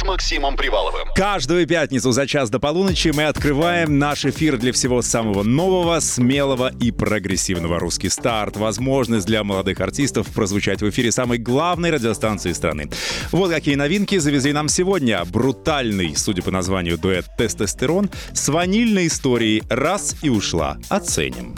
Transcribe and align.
С 0.00 0.02
Максимом 0.02 0.56
Приваловым. 0.56 1.08
Каждую 1.14 1.66
пятницу 1.66 2.10
за 2.10 2.26
час 2.26 2.48
до 2.48 2.58
полуночи 2.58 3.08
мы 3.14 3.24
открываем 3.24 3.98
наш 3.98 4.24
эфир 4.24 4.56
для 4.56 4.72
всего 4.72 5.02
самого 5.02 5.42
нового, 5.42 6.00
смелого 6.00 6.72
и 6.80 6.90
прогрессивного 6.90 7.78
«Русский 7.78 8.08
старт». 8.08 8.56
Возможность 8.56 9.26
для 9.26 9.44
молодых 9.44 9.78
артистов 9.80 10.26
прозвучать 10.28 10.80
в 10.80 10.88
эфире 10.88 11.12
самой 11.12 11.36
главной 11.36 11.90
радиостанции 11.90 12.52
страны. 12.52 12.88
Вот 13.30 13.50
какие 13.50 13.74
новинки 13.74 14.16
завезли 14.16 14.54
нам 14.54 14.70
сегодня. 14.70 15.22
Брутальный, 15.26 16.16
судя 16.16 16.40
по 16.40 16.50
названию, 16.50 16.96
дуэт 16.96 17.26
«Тестостерон» 17.36 18.08
с 18.32 18.48
ванильной 18.48 19.08
историей 19.08 19.62
«Раз 19.68 20.16
и 20.22 20.30
ушла». 20.30 20.78
Оценим. 20.88 21.54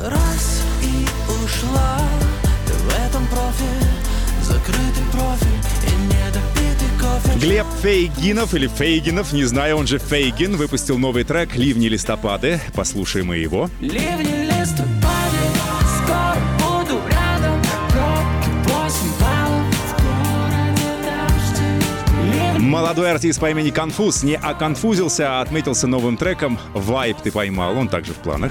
Раз 0.00 0.62
и 0.80 1.42
ушла 1.44 1.98
Глеб 7.40 7.66
Фейгинов 7.82 8.52
или 8.54 8.66
Фейгинов, 8.66 9.32
не 9.32 9.44
знаю, 9.44 9.76
он 9.76 9.86
же 9.86 10.00
Фейгин, 10.00 10.56
выпустил 10.56 10.98
новый 10.98 11.22
трек 11.22 11.54
«Ливни 11.54 11.86
листопады». 11.86 12.60
Послушаем 12.74 13.32
и 13.32 13.38
его. 13.38 13.70
Ливни 13.80 14.44
листопаде 14.44 14.88
Скоро 16.02 16.36
буду 16.58 17.00
рядом 17.08 17.62
Пробки 17.90 18.50
8 18.64 18.98
баллов 19.20 19.66
В 19.86 20.02
городе 20.02 20.88
дожди 21.04 22.56
Ливни 22.56 22.68
Молодой 22.68 23.12
артист 23.12 23.38
по 23.38 23.48
имени 23.48 23.70
Конфуз 23.70 24.24
не 24.24 24.34
оконфузился, 24.34 25.38
а 25.38 25.40
отметился 25.40 25.86
новым 25.86 26.16
треком 26.16 26.58
«Вайп 26.74 27.18
ты 27.18 27.30
поймал». 27.30 27.78
Он 27.78 27.88
также 27.88 28.14
в 28.14 28.16
планах. 28.16 28.50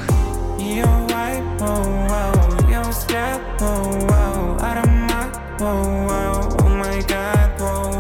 Your 0.59 0.85
wife, 1.09 1.43
oh, 1.59 2.07
wow, 2.07 2.36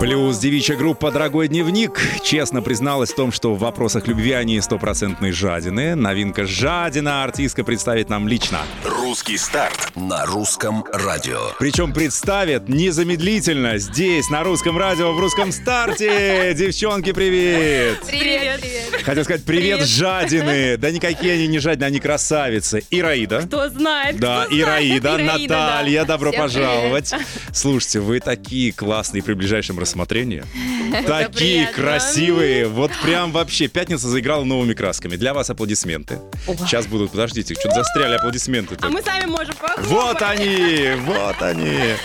Плюс 0.07 0.37
девичья 0.37 0.77
группа 0.77 1.11
«Дорогой 1.11 1.49
дневник» 1.49 1.99
честно 2.23 2.61
призналась 2.61 3.11
в 3.11 3.15
том, 3.15 3.33
что 3.33 3.53
в 3.53 3.59
вопросах 3.59 4.07
любви 4.07 4.31
они 4.31 4.61
стопроцентные 4.61 5.33
жадины. 5.33 5.95
Новинка 5.95 6.45
«Жадина» 6.45 7.25
артистка 7.25 7.65
представит 7.65 8.07
нам 8.07 8.25
лично. 8.25 8.59
Русский 8.85 9.37
старт 9.37 9.91
на 9.95 10.25
русском 10.25 10.85
радио. 10.93 11.51
Причем 11.59 11.91
представит 11.91 12.69
незамедлительно 12.69 13.79
здесь, 13.79 14.29
на 14.29 14.45
русском 14.45 14.77
радио, 14.77 15.11
в 15.11 15.19
русском 15.19 15.51
старте. 15.51 16.53
Девчонки, 16.53 17.11
привет! 17.11 17.99
Привет, 18.07 18.61
привет. 18.61 19.03
Хотел 19.03 19.25
сказать 19.25 19.43
привет, 19.43 19.85
жадины. 19.85 20.77
Да 20.77 20.89
никакие 20.89 21.33
они 21.33 21.47
не 21.47 21.59
жадины, 21.59 21.83
они 21.83 21.99
красавицы. 21.99 22.81
Ираида. 22.91 23.41
Кто 23.41 23.67
знает, 23.67 24.17
Да, 24.19 24.45
кто 24.45 24.55
знает. 24.55 24.67
Ираида, 24.67 25.15
Ираида, 25.15 25.47
да. 25.49 25.67
Наталья, 25.67 26.05
добро 26.05 26.31
Всем 26.31 26.43
пожаловать. 26.43 27.13
Слушайте, 27.51 27.99
вы 27.99 28.21
такие 28.21 28.71
классные 28.71 29.21
при 29.21 29.33
ближайшем 29.33 29.77
рассмотрении 29.77 29.96
рассмотрение. 29.97 30.43
Такие 30.91 31.67
приятно. 31.67 31.83
красивые. 31.83 32.67
Вот 32.67 32.91
прям 33.03 33.31
вообще 33.31 33.67
пятница 33.67 34.07
заиграла 34.07 34.43
новыми 34.43 34.73
красками. 34.73 35.15
Для 35.15 35.33
вас 35.33 35.49
аплодисменты. 35.49 36.19
Сейчас 36.45 36.87
будут, 36.87 37.11
подождите, 37.11 37.53
что-то 37.53 37.75
застряли 37.75 38.15
аплодисменты. 38.15 38.77
А 38.81 38.89
мы 38.89 39.01
сами 39.01 39.25
можем 39.25 39.55
похлопать. 39.55 39.85
Вот 39.85 40.21
они, 40.21 40.91
вот 41.05 41.41
они. 41.41 41.95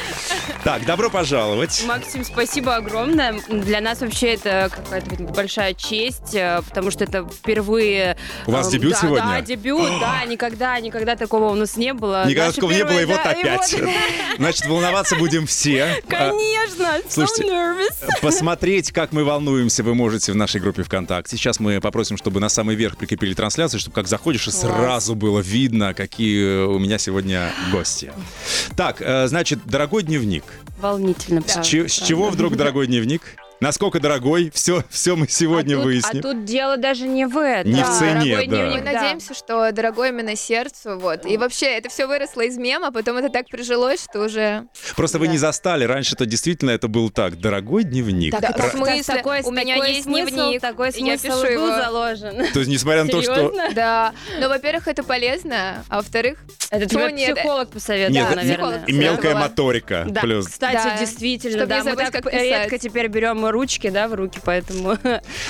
Так, 0.64 0.84
добро 0.84 1.11
пожаловать. 1.11 1.83
Максим, 1.86 2.24
спасибо 2.24 2.77
огромное. 2.77 3.34
Для 3.48 3.80
нас 3.80 4.00
вообще 4.00 4.34
это 4.34 4.70
какая-то 4.74 5.22
большая 5.33 5.74
честь, 5.74 6.34
э, 6.34 6.62
потому 6.69 6.91
что 6.91 7.05
это 7.05 7.27
впервые... 7.28 8.17
У 8.46 8.52
вас 8.52 8.67
эм, 8.67 8.72
дебют 8.72 8.92
да, 8.92 8.98
сегодня? 9.00 9.27
Да, 9.27 9.41
дебют, 9.41 10.00
да, 10.00 10.24
никогда, 10.27 10.78
никогда 10.80 11.17
такого 11.17 11.50
у 11.50 11.55
нас 11.55 11.77
не 11.77 11.92
было. 11.92 12.24
Никогда 12.27 12.46
Наши 12.46 12.56
такого 12.56 12.72
не 12.72 12.84
было, 12.84 13.00
и 13.00 13.05
вот 13.05 13.20
да, 13.24 13.30
опять. 13.30 13.72
вот. 13.72 13.91
Значит, 14.36 14.67
волноваться 14.67 15.17
будем 15.17 15.46
все. 15.46 16.02
А, 16.12 16.30
Конечно, 16.30 16.84
so 16.84 17.27
Слушайте, 17.27 17.45
nervous. 17.45 18.20
Посмотреть, 18.72 18.92
как 18.92 19.12
мы 19.12 19.22
волнуемся, 19.22 19.83
вы 19.83 19.94
можете 19.94 20.33
в 20.33 20.34
нашей 20.34 20.58
группе 20.58 20.83
ВКонтакте. 20.83 21.36
Сейчас 21.36 21.60
мы 21.60 21.78
попросим, 21.78 22.16
чтобы 22.16 22.40
на 22.40 22.48
самый 22.48 22.74
верх 22.74 22.96
прикрепили 22.96 23.34
трансляцию, 23.34 23.80
чтобы 23.80 23.94
как 23.94 24.08
заходишь, 24.08 24.48
и 24.48 24.50
сразу 24.50 25.14
было 25.14 25.40
видно, 25.40 25.92
какие 25.92 26.64
у 26.64 26.78
меня 26.78 26.96
сегодня 26.96 27.52
гости. 27.70 28.10
Так, 28.74 29.02
э, 29.02 29.27
значит, 29.28 29.58
дорогой 29.66 30.05
дневник. 30.05 30.44
Волнительно, 30.80 31.42
С, 31.42 31.52
правда, 31.52 31.86
с 31.86 31.92
чего 31.92 32.30
вдруг 32.30 32.56
дорогой 32.56 32.86
дневник? 32.86 33.36
Насколько 33.62 34.00
дорогой? 34.00 34.50
Все, 34.52 34.83
все 34.90 35.14
мы 35.14 35.28
сегодня 35.28 35.74
а 35.74 35.77
тут, 35.77 35.84
выясним. 35.84 36.18
А 36.18 36.23
тут 36.23 36.45
дело 36.45 36.77
даже 36.77 37.06
не 37.06 37.27
в 37.27 37.39
этом. 37.39 37.73
Не 37.73 37.84
в 37.84 37.89
цене, 37.90 38.34
Дорогой 38.34 38.46
да. 38.48 38.56
дневник, 38.56 38.74
Мы 38.74 38.80
надеемся, 38.92 39.34
что 39.34 39.70
дорогой 39.70 40.08
именно 40.08 40.34
сердцу, 40.34 40.98
вот. 40.98 41.24
И 41.27 41.36
вообще, 41.36 41.67
это 41.67 41.89
все 41.89 42.08
выросло 42.08 42.40
из 42.40 42.56
мема, 42.58 42.90
потом 42.90 43.18
это 43.18 43.28
так 43.28 43.46
прижилось, 43.46 44.02
что 44.02 44.24
уже... 44.24 44.64
Просто 44.96 45.20
вы 45.20 45.27
да. 45.27 45.33
не 45.33 45.39
застали. 45.39 45.84
Раньше-то 45.84 46.27
действительно 46.27 46.70
это 46.72 46.89
был 46.89 47.11
так. 47.11 47.39
Дорогой 47.39 47.84
дневник. 47.84 48.33
Так, 48.33 48.56
Да, 48.56 48.68
в 48.68 48.70
смысле? 48.72 49.02
такой- 49.05 49.42
У 49.42 49.52
меня 49.52 49.77
такой 49.77 49.90
есть 49.90 50.02
смысл, 50.05 50.34
дневник, 50.34 50.61
Такой 50.61 50.86
я 50.89 50.92
смысл 51.18 51.22
пишу 51.42 51.55
был 51.55 51.67
его. 51.68 51.83
заложен. 51.83 52.52
То 52.52 52.58
есть, 52.58 52.70
несмотря 52.70 53.05
на 53.05 53.11
то, 53.11 53.22
что... 53.22 53.52
Да. 53.74 54.12
Но, 54.40 54.48
во-первых, 54.48 54.89
это 54.89 55.05
полезно, 55.05 55.84
а 55.89 55.96
во-вторых... 55.98 56.39
Это 56.70 56.86
тебе 56.86 57.12
нет? 57.12 57.36
психолог 57.36 57.68
посоветовал, 57.70 58.14
Нет, 58.28 58.34
наверное. 58.34 58.84
мелкая 58.89 59.34
моторика. 59.36 60.06
Да, 60.08 60.22
Плюс. 60.22 60.48
кстати, 60.48 60.74
Да. 60.74 60.98
действительно, 60.98 61.67
да, 61.67 61.80
не 61.80 61.90
мы 61.90 61.96
так 61.96 62.12
как 62.12 62.24
писать. 62.24 62.42
редко 62.42 62.78
теперь 62.78 63.08
берем 63.08 63.52
ручки, 63.52 63.90
да, 63.90 64.08
в 64.08 64.14
руки, 64.14 64.40
поэтому 64.45 64.98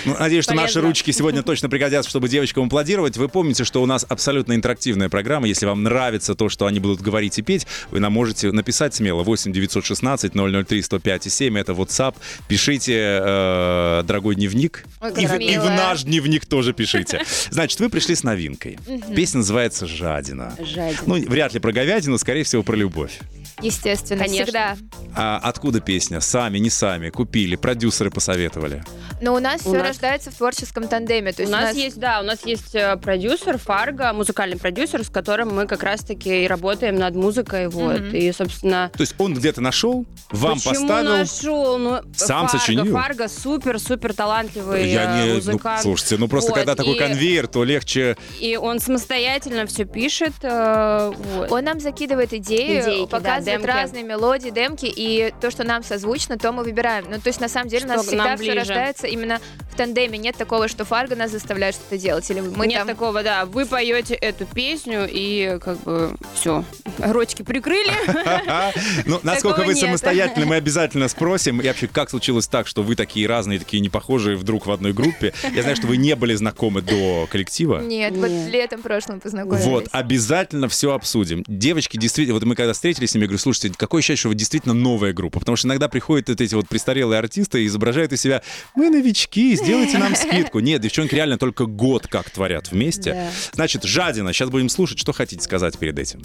Ну, 0.04 0.16
надеюсь, 0.18 0.44
что 0.44 0.54
наши 0.54 0.80
ручки 0.80 1.10
сегодня 1.10 1.42
точно 1.42 1.68
пригодятся, 1.68 2.10
чтобы 2.10 2.28
девочкам 2.28 2.66
аплодировать. 2.66 3.16
Вы 3.16 3.28
помните, 3.28 3.64
что 3.64 3.82
у 3.82 3.86
нас 3.86 4.04
абсолютно 4.08 4.54
интерактивная 4.54 5.08
программа. 5.08 5.46
Если 5.46 5.64
вам 5.66 5.82
нравится 5.82 6.34
то, 6.34 6.48
что 6.48 6.66
они 6.66 6.80
будут 6.80 7.00
говорить 7.00 7.38
и 7.38 7.42
петь, 7.42 7.66
вы 7.90 8.00
нам 8.00 8.12
можете 8.12 8.52
написать 8.52 8.94
смело 8.94 9.22
8 9.22 9.52
916 9.52 10.32
003 10.32 10.82
105 10.82 11.26
и 11.26 11.30
7. 11.30 11.58
Это 11.58 11.72
WhatsApp. 11.72 12.16
Пишите 12.48 13.20
э, 13.22 14.02
«Дорогой 14.04 14.34
дневник». 14.34 14.84
Ой, 15.00 15.12
И, 15.12 15.52
и 15.52 15.58
в 15.58 15.64
наш 15.64 16.02
дневник 16.02 16.46
тоже 16.46 16.72
пишите. 16.72 17.22
Значит, 17.50 17.80
вы 17.80 17.88
пришли 17.88 18.14
с 18.14 18.22
новинкой. 18.22 18.78
Песня 19.14 19.38
называется 19.38 19.86
«Жадина». 19.86 20.54
жадина. 20.58 20.98
Ну, 21.06 21.14
вряд 21.14 21.54
ли 21.54 21.60
про 21.60 21.72
говядину, 21.72 22.19
скорее 22.19 22.44
всего, 22.44 22.62
про 22.62 22.76
любовь. 22.76 23.20
Естественно, 23.60 24.24
Конечно. 24.24 24.44
всегда. 24.44 24.76
А 25.14 25.38
откуда 25.38 25.80
песня? 25.80 26.20
Сами, 26.20 26.58
не 26.58 26.70
сами? 26.70 27.10
Купили? 27.10 27.56
Продюсеры 27.92 28.10
посоветовали? 28.10 28.82
Но 29.20 29.34
у 29.34 29.38
нас 29.38 29.60
У 29.60 29.69
все 29.69 29.78
нас- 29.78 29.88
рождается 29.88 30.30
в 30.30 30.34
творческом 30.34 30.88
тандеме. 30.88 31.32
То 31.32 31.42
У 31.42 31.47
есть 31.47 31.53
нас 31.53 31.76
есть, 31.76 31.98
да, 31.98 32.20
у 32.20 32.25
нас 32.25 32.38
есть 32.47 32.75
э, 32.75 32.97
продюсер 32.97 33.58
Фарго, 33.58 34.12
музыкальный 34.14 34.56
продюсер, 34.56 35.04
с 35.04 35.10
которым 35.10 35.54
мы 35.54 35.66
как 35.66 35.82
раз-таки 35.82 36.44
и 36.44 36.47
работаем 36.47 36.97
над 36.97 37.14
музыкой, 37.14 37.69
вот. 37.69 38.00
Мгм. 38.00 38.14
И, 38.16 38.32
собственно, 38.32 38.91
То 38.97 39.02
есть 39.02 39.14
он 39.19 39.34
где-то 39.34 39.60
нашел, 39.60 40.06
вам 40.31 40.54
Почему 40.54 40.88
поставил... 40.88 41.10
нашел? 41.19 41.78
Ну, 41.78 42.00
сам 42.16 42.47
Фарго, 42.48 42.58
сочинил? 42.58 42.92
Фарго 42.94 43.28
супер, 43.28 43.78
супер 43.78 44.14
талантливый 44.14 44.91
Я 44.91 45.04
э, 45.04 45.22
не, 45.25 45.28
ну, 45.28 45.34
музыкант. 45.36 45.82
слушайте, 45.82 46.16
ну 46.16 46.28
просто 46.28 46.50
Вот, 46.50 46.56
когда 46.56 46.75
такой 46.75 46.94
и- 46.97 46.98
конвейер, 46.98 47.47
то 47.47 47.62
легче. 47.64 48.16
И 48.41 48.56
он 48.56 48.81
самостоятельно 48.81 49.66
все 49.66 49.84
пишет. 49.84 50.32
э, 50.42 51.12
вот. 51.34 51.52
Он 51.52 51.62
нам 51.64 51.78
закидывает 51.78 52.32
идеи, 52.32 52.81
Идейки, 52.81 53.10
да, 53.10 53.19
показывает 53.19 53.60
демки. 53.60 53.66
разные 53.66 54.02
мелодии, 54.02 54.48
демки, 54.50 54.86
и 54.86 55.32
то, 55.41 55.50
что 55.50 55.62
нам 55.64 55.82
созвучно, 55.84 56.38
то 56.38 56.50
мы 56.52 56.64
выбираем. 56.64 57.04
Ну, 57.10 57.20
то 57.20 57.28
есть, 57.28 57.41
на 57.41 57.48
самом 57.48 57.69
деле, 57.69 57.71
у 57.80 57.86
нас 57.86 58.06
всегда 58.06 58.36
все 58.36 58.44
ближе. 58.44 58.58
рождается 58.58 59.06
именно 59.06 59.40
в 59.72 59.76
тандеме. 59.76 60.18
Нет 60.18 60.36
такого, 60.36 60.68
что 60.68 60.84
Фарго 60.84 61.16
нас 61.16 61.30
заставляет 61.30 61.74
что-то 61.74 61.98
делать. 61.98 62.30
Или 62.30 62.40
мы 62.40 62.66
Нет 62.66 62.80
там... 62.80 62.88
такого, 62.88 63.22
да. 63.22 63.46
Вы 63.46 63.66
поете 63.66 64.14
эту 64.14 64.44
песню 64.44 65.08
и 65.10 65.58
как 65.60 65.80
бы 65.82 66.14
все. 66.34 66.64
Ротики 66.98 67.42
прикрыли. 67.42 67.92
Ну, 69.06 69.18
насколько 69.22 69.62
вы 69.62 69.74
самостоятельны, 69.74 70.46
мы 70.46 70.54
обязательно 70.56 71.08
спросим. 71.08 71.60
И 71.60 71.66
вообще, 71.66 71.86
как 71.86 72.10
случилось 72.10 72.46
так, 72.46 72.66
что 72.66 72.82
вы 72.82 72.94
такие 72.96 73.26
разные, 73.26 73.58
такие 73.58 73.80
непохожие 73.80 74.36
вдруг 74.36 74.66
в 74.66 74.70
одной 74.70 74.92
группе? 74.92 75.32
Я 75.54 75.62
знаю, 75.62 75.76
что 75.76 75.86
вы 75.86 75.96
не 75.96 76.14
были 76.14 76.34
знакомы 76.34 76.82
до 76.82 77.26
коллектива. 77.30 77.80
Нет, 77.80 78.14
вот 78.16 78.30
летом 78.30 78.82
прошлым 78.82 79.20
познакомились. 79.20 79.64
Вот, 79.64 79.88
обязательно 79.92 80.68
все 80.68 80.92
обсудим. 80.92 81.44
Девочки 81.46 81.96
действительно, 81.96 82.34
вот 82.34 82.44
мы 82.44 82.54
когда 82.54 82.72
встретились 82.72 83.10
с 83.10 83.14
ними, 83.14 83.25
я 83.25 83.28
говорю, 83.28 83.40
слушайте, 83.40 83.72
какое 83.76 84.00
ощущение, 84.00 84.18
что 84.18 84.28
вы 84.28 84.34
действительно 84.34 84.75
новая 84.75 85.12
группа? 85.12 85.40
Потому 85.40 85.56
что 85.56 85.68
иногда 85.68 85.88
приходят 85.88 86.28
вот 86.28 86.40
эти 86.40 86.54
вот 86.54 86.68
престарелые 86.68 87.18
артисты 87.18 87.62
и 87.62 87.67
изображают 87.67 88.12
из 88.12 88.20
себя, 88.20 88.43
мы 88.75 88.91
новички, 88.91 89.56
сделайте 89.56 89.99
нам 89.99 90.14
скидку. 90.17 90.61
Нет, 90.61 90.81
девчонки 90.81 91.14
реально 91.14 91.38
только 91.38 91.67
год 91.67 92.06
как 92.06 92.31
творят 92.31 92.70
вместе. 92.70 93.12
Да. 93.12 93.31
Значит, 93.53 93.85
жадина, 93.85 94.32
сейчас 94.32 94.50
будем 94.50 94.69
слушать, 94.69 94.99
что 94.99 95.12
хотите 95.12 95.43
сказать 95.43 95.79
перед 95.79 95.99
этим. 95.99 96.23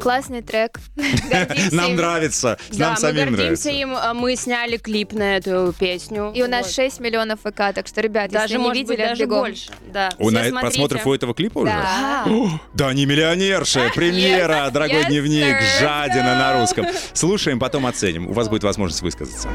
Классный 0.00 0.42
трек. 0.42 0.78
Нам 1.72 1.96
нравится, 1.96 2.58
нам 2.72 2.96
самим 2.96 3.32
нравится. 3.32 3.70
им. 3.70 3.94
а 3.94 4.14
Мы 4.14 4.36
сняли 4.36 4.76
клип 4.76 5.12
на 5.12 5.36
эту 5.36 5.74
песню. 5.78 6.32
И 6.34 6.42
у 6.42 6.48
нас 6.48 6.66
Вот. 6.66 6.74
6 6.74 7.00
миллионов 7.00 7.40
ВК, 7.40 7.74
так 7.74 7.86
что, 7.86 8.00
ребят, 8.00 8.30
даже, 8.30 8.54
если 8.54 8.64
не 8.66 8.72
видели, 8.72 8.96
даже 8.96 9.26
больше. 9.26 9.70
У 10.18 10.30
просмотров 10.30 11.06
у 11.06 11.14
этого 11.14 11.34
клипа 11.34 11.58
уже? 11.58 11.72
Да. 12.74 12.88
Они 12.88 13.06
миллионерши. 13.06 13.90
Премьера, 13.94 14.70
дорогой 14.70 15.04
дневник, 15.06 15.56
жадина 15.80 16.38
на 16.38 16.60
русском. 16.60 16.86
Слушаем, 17.12 17.58
потом 17.58 17.86
оценим. 17.86 18.28
У 18.28 18.32
вас 18.32 18.48
будет 18.48 18.64
возможность 18.64 19.02
высказаться. 19.02 19.48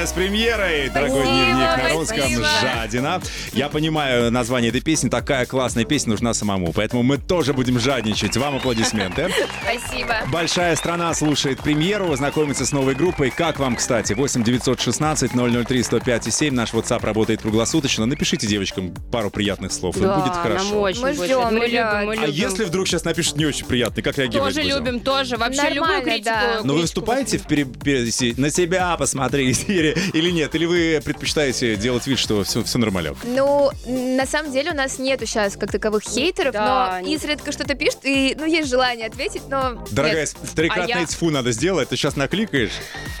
Поздравляю 0.00 0.06
с 0.06 0.12
премьерой, 0.12 0.88
дорогой 0.88 1.22
Спасибо, 1.24 1.44
дневник 1.44 1.76
на 1.76 1.88
русском 1.92 2.18
спасибо. 2.18 2.46
«Жадина». 2.62 3.22
Я 3.52 3.68
понимаю 3.68 4.30
название 4.30 4.70
этой 4.70 4.80
песни, 4.80 5.08
такая 5.08 5.46
классная 5.46 5.84
песня 5.84 6.10
нужна 6.12 6.34
самому, 6.34 6.72
поэтому 6.72 7.02
мы 7.02 7.18
тоже 7.18 7.52
будем 7.52 7.78
жадничать. 7.78 8.36
Вам 8.36 8.56
аплодисменты. 8.56 9.28
Спасибо. 9.62 10.14
Большая 10.28 10.76
страна 10.76 11.12
слушает 11.14 11.60
премьеру, 11.60 12.14
знакомится 12.16 12.64
с 12.66 12.72
новой 12.72 12.94
группой. 12.94 13.30
Как 13.30 13.58
вам, 13.58 13.76
кстати? 13.76 14.12
8 14.12 14.42
916 14.42 15.32
003 15.66 15.82
105 15.82 16.26
и 16.26 16.30
7. 16.30 16.54
Наш 16.54 16.72
WhatsApp 16.72 17.04
работает 17.04 17.42
круглосуточно. 17.42 18.06
Напишите 18.06 18.46
девочкам 18.46 18.94
пару 19.12 19.30
приятных 19.30 19.72
слов, 19.72 19.96
и 19.96 20.00
Да, 20.00 20.16
будет 20.16 20.32
нам 20.34 20.42
хорошо. 20.42 20.80
очень 20.80 21.00
Мы 21.02 21.12
будет. 21.12 21.24
ждем, 21.26 21.44
мы 21.54 21.66
любим, 21.66 22.06
мы 22.06 22.12
А 22.12 22.26
любим. 22.26 22.30
если 22.32 22.64
вдруг 22.64 22.86
сейчас 22.88 23.04
напишут 23.04 23.36
не 23.36 23.46
очень 23.46 23.66
приятный, 23.66 24.02
как 24.02 24.16
реагировать 24.18 24.54
Тоже 24.54 24.66
будем? 24.68 24.84
любим, 24.84 25.00
тоже. 25.00 25.36
Вообще 25.36 25.62
Нормально, 25.62 25.74
любую 25.96 26.02
критику. 26.02 26.24
да. 26.24 26.40
Но 26.40 26.64
Ну, 26.64 26.74
вы 26.74 26.80
критику 26.80 26.80
выступаете 26.80 27.38
в 27.38 27.42
пере- 27.46 28.34
на 28.36 28.50
себя 28.50 28.96
посмотреть 28.96 29.64
или, 29.68 29.96
или 30.12 30.30
нет? 30.30 30.54
Или 30.54 30.66
вы 30.66 31.00
предпочитаете 31.04 31.76
делать 31.76 32.06
вид, 32.06 32.18
что 32.18 32.42
все, 32.44 32.62
все 32.64 32.78
нормалек? 32.78 33.16
Ну, 33.24 33.70
на 33.86 34.26
самом 34.26 34.52
деле 34.52 34.70
у 34.72 34.74
нас 34.74 34.98
нету 34.98 35.26
сейчас 35.26 35.56
как 35.56 35.70
таковых 35.72 36.02
хейтеров, 36.02 36.52
Да, 36.52 36.98
но 37.00 37.06
нет. 37.08 37.20
изредка 37.20 37.52
что-то 37.52 37.74
пишут, 37.74 38.00
и, 38.04 38.34
ну, 38.38 38.46
есть 38.46 38.68
желание 38.68 39.06
ответить, 39.06 39.42
но 39.48 39.84
Дорогая, 39.90 40.26
нет. 40.26 40.36
трикратное 40.54 40.96
А 40.96 41.00
я- 41.00 41.06
тьфу 41.06 41.30
надо 41.30 41.52
сделать, 41.52 41.88
ты 41.88 41.96
сейчас 41.96 42.16
накликаешь? 42.16 42.72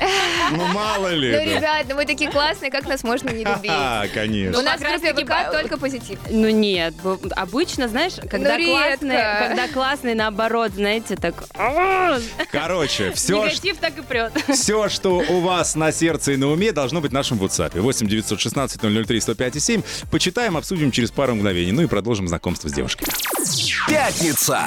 Ну, 0.52 0.66
мало 0.66 1.14
ли. 1.14 1.30
Ну, 1.30 1.38
ребят, 1.58 1.86
ну 1.88 1.94
вы 1.94 2.04
такие 2.06 2.28
классные, 2.28 2.72
как 2.72 2.84
нас 2.88 3.04
можно 3.04 3.28
не 3.30 3.44
любить? 3.44 3.70
У 3.70 4.12
конечно. 4.14 4.62
нас 4.62 4.80
в 4.80 4.82
группе 4.82 5.14
ВК 5.24 5.52
только 5.52 5.76
позитив. 5.78 6.18
Ну 6.28 6.48
нет, 6.50 6.92
обычно, 7.36 7.86
знаешь, 7.86 8.14
когда 8.28 8.54
Ну, 8.54 8.58
редко. 8.58 8.72
классный, 8.98 9.16
когда 9.48 9.68
классный, 9.68 10.14
наоборот, 10.14 10.72
знаете, 10.74 11.14
так 11.14 11.34
«А, 11.56 12.18
Короче, 12.50 13.12
все, 13.12 13.44
негатив 13.44 13.76
так 13.76 13.96
и 13.98 14.02
прет. 14.02 14.32
все, 14.48 14.88
что 14.88 15.18
у 15.28 15.38
вас 15.40 15.76
на 15.76 15.92
сердце 15.92 16.32
и 16.32 16.36
на 16.36 16.48
уме, 16.50 16.59
должно 16.72 17.00
быть 17.00 17.10
в 17.10 17.14
нашем 17.14 17.38
WhatsApp. 17.38 17.80
8 17.80 18.06
916 18.06 18.80
003 18.80 19.20
105 19.20 19.56
и 19.56 19.60
7. 19.60 19.82
Почитаем, 20.10 20.56
обсудим 20.56 20.90
через 20.90 21.10
пару 21.10 21.34
мгновений. 21.34 21.72
Ну 21.72 21.82
и 21.82 21.86
продолжим 21.86 22.28
знакомство 22.28 22.68
с 22.68 22.72
девушкой. 22.72 23.06
Пятница. 23.88 24.60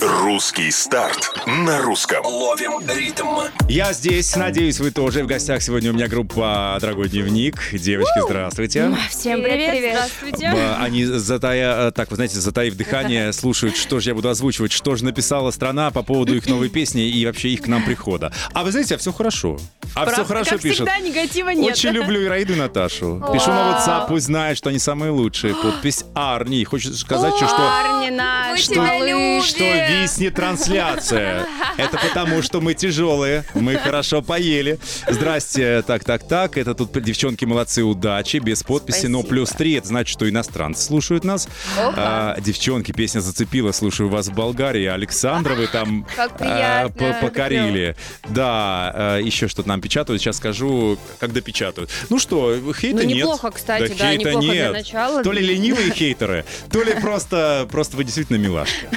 Русский 0.00 0.70
старт 0.70 1.30
на 1.46 1.80
русском. 1.82 2.24
Ловим 2.24 2.80
ритм. 2.88 3.26
Я 3.68 3.92
здесь, 3.92 4.34
надеюсь, 4.36 4.80
вы 4.80 4.90
тоже. 4.90 5.22
В 5.22 5.26
гостях 5.26 5.62
сегодня 5.62 5.90
у 5.90 5.94
меня 5.94 6.08
группа 6.08 6.76
«Дорогой 6.80 7.08
дневник». 7.08 7.56
Девочки, 7.72 8.20
здравствуйте. 8.24 8.96
Всем 9.10 9.42
Привет, 9.42 9.70
привет, 9.70 9.92
здравствуйте. 9.94 10.52
Ба- 10.52 10.76
Они, 10.80 11.04
затая, 11.04 11.88
э, 11.88 11.90
так, 11.92 12.10
вы 12.10 12.16
знаете, 12.16 12.38
затаив 12.38 12.74
дыхание, 12.76 13.32
слушают, 13.34 13.76
что 13.76 14.00
же 14.00 14.10
я 14.10 14.14
буду 14.14 14.28
озвучивать, 14.28 14.72
что 14.72 14.96
же 14.96 15.04
написала 15.04 15.50
страна 15.50 15.90
по 15.90 16.02
поводу 16.02 16.34
их 16.34 16.46
новой 16.46 16.68
песни 16.68 17.08
и 17.08 17.24
вообще 17.26 17.50
их 17.50 17.62
к 17.62 17.66
нам 17.68 17.84
прихода. 17.84 18.32
А 18.52 18.64
вы 18.64 18.72
знаете, 18.72 18.96
а 18.96 18.98
все 18.98 19.12
хорошо. 19.12 19.58
А 19.94 20.04
все 20.04 20.14
Правда, 20.14 20.24
хорошо 20.24 20.50
как 20.52 20.60
пишут. 20.60 20.88
всегда, 20.88 20.98
негатива 20.98 21.50
нет. 21.50 21.72
Очень 21.72 21.90
люблю 21.90 22.22
Ираиду 22.24 22.52
и 22.54 22.56
Наташу. 22.56 23.22
Пишу 23.32 23.50
на 23.50 23.72
WhatsApp, 23.78 24.08
пусть 24.08 24.26
знают, 24.26 24.58
что 24.58 24.70
они 24.70 24.78
самые 24.78 25.10
лучшие. 25.12 25.54
Подпись 25.54 26.04
Арни. 26.14 26.64
Хочет 26.64 26.94
сказать, 26.96 27.34
что, 27.36 27.46
что 27.46 27.56
Парни 27.56 28.10
Мы 28.56 28.74
тебя 28.74 28.98
любим. 28.98 29.42
что 29.42 29.64
виснет 29.64 30.34
трансляция. 30.34 31.46
Это 31.76 31.98
потому, 31.98 32.42
что 32.42 32.60
мы 32.60 32.74
тяжелые, 32.74 33.44
мы 33.54 33.76
хорошо 33.76 34.22
поели. 34.22 34.78
Здрасте, 35.08 35.82
так, 35.86 36.04
так, 36.04 36.26
так. 36.26 36.56
Это 36.56 36.74
тут 36.74 36.92
девчонки 37.02 37.44
молодцы, 37.44 37.82
удачи, 37.82 38.38
без 38.38 38.62
подписи, 38.62 39.06
но 39.06 39.18
Спасибо. 39.20 39.28
плюс 39.28 39.50
три. 39.50 39.74
Это 39.74 39.88
значит, 39.88 40.12
что 40.12 40.28
иностранцы 40.28 40.82
слушают 40.84 41.24
нас. 41.24 41.48
А, 41.76 42.36
девчонки, 42.40 42.92
песня 42.92 43.20
зацепила, 43.20 43.72
слушаю 43.72 44.08
вас 44.08 44.28
в 44.28 44.34
Болгарии. 44.34 44.86
Александровы 44.86 45.66
там 45.66 46.06
а, 46.40 46.88
покорили. 46.88 47.96
Да, 48.28 48.92
а, 48.94 49.18
еще 49.20 49.48
что-то 49.48 49.68
нам 49.68 49.80
печатают. 49.80 50.22
Сейчас 50.22 50.36
скажу, 50.38 50.98
когда 51.18 51.40
печатают. 51.40 51.90
Ну 52.08 52.18
что, 52.18 52.56
хейта 52.72 52.96
Ну, 52.98 53.02
нет. 53.02 53.18
неплохо, 53.18 53.50
кстати, 53.50 53.94
да, 53.98 54.10
хейта 54.12 54.28
неплохо 54.30 54.46
для 54.46 54.54
нет. 54.54 54.72
начала. 54.72 55.22
То 55.22 55.32
ли 55.32 55.42
ленивые 55.42 55.90
хейтеры, 55.94 56.44
то 56.70 56.82
ли 56.82 56.94
просто, 56.94 57.66
просто 57.70 57.96
вы 57.96 58.04
действительно 58.04 58.36
милашка. 58.46 58.88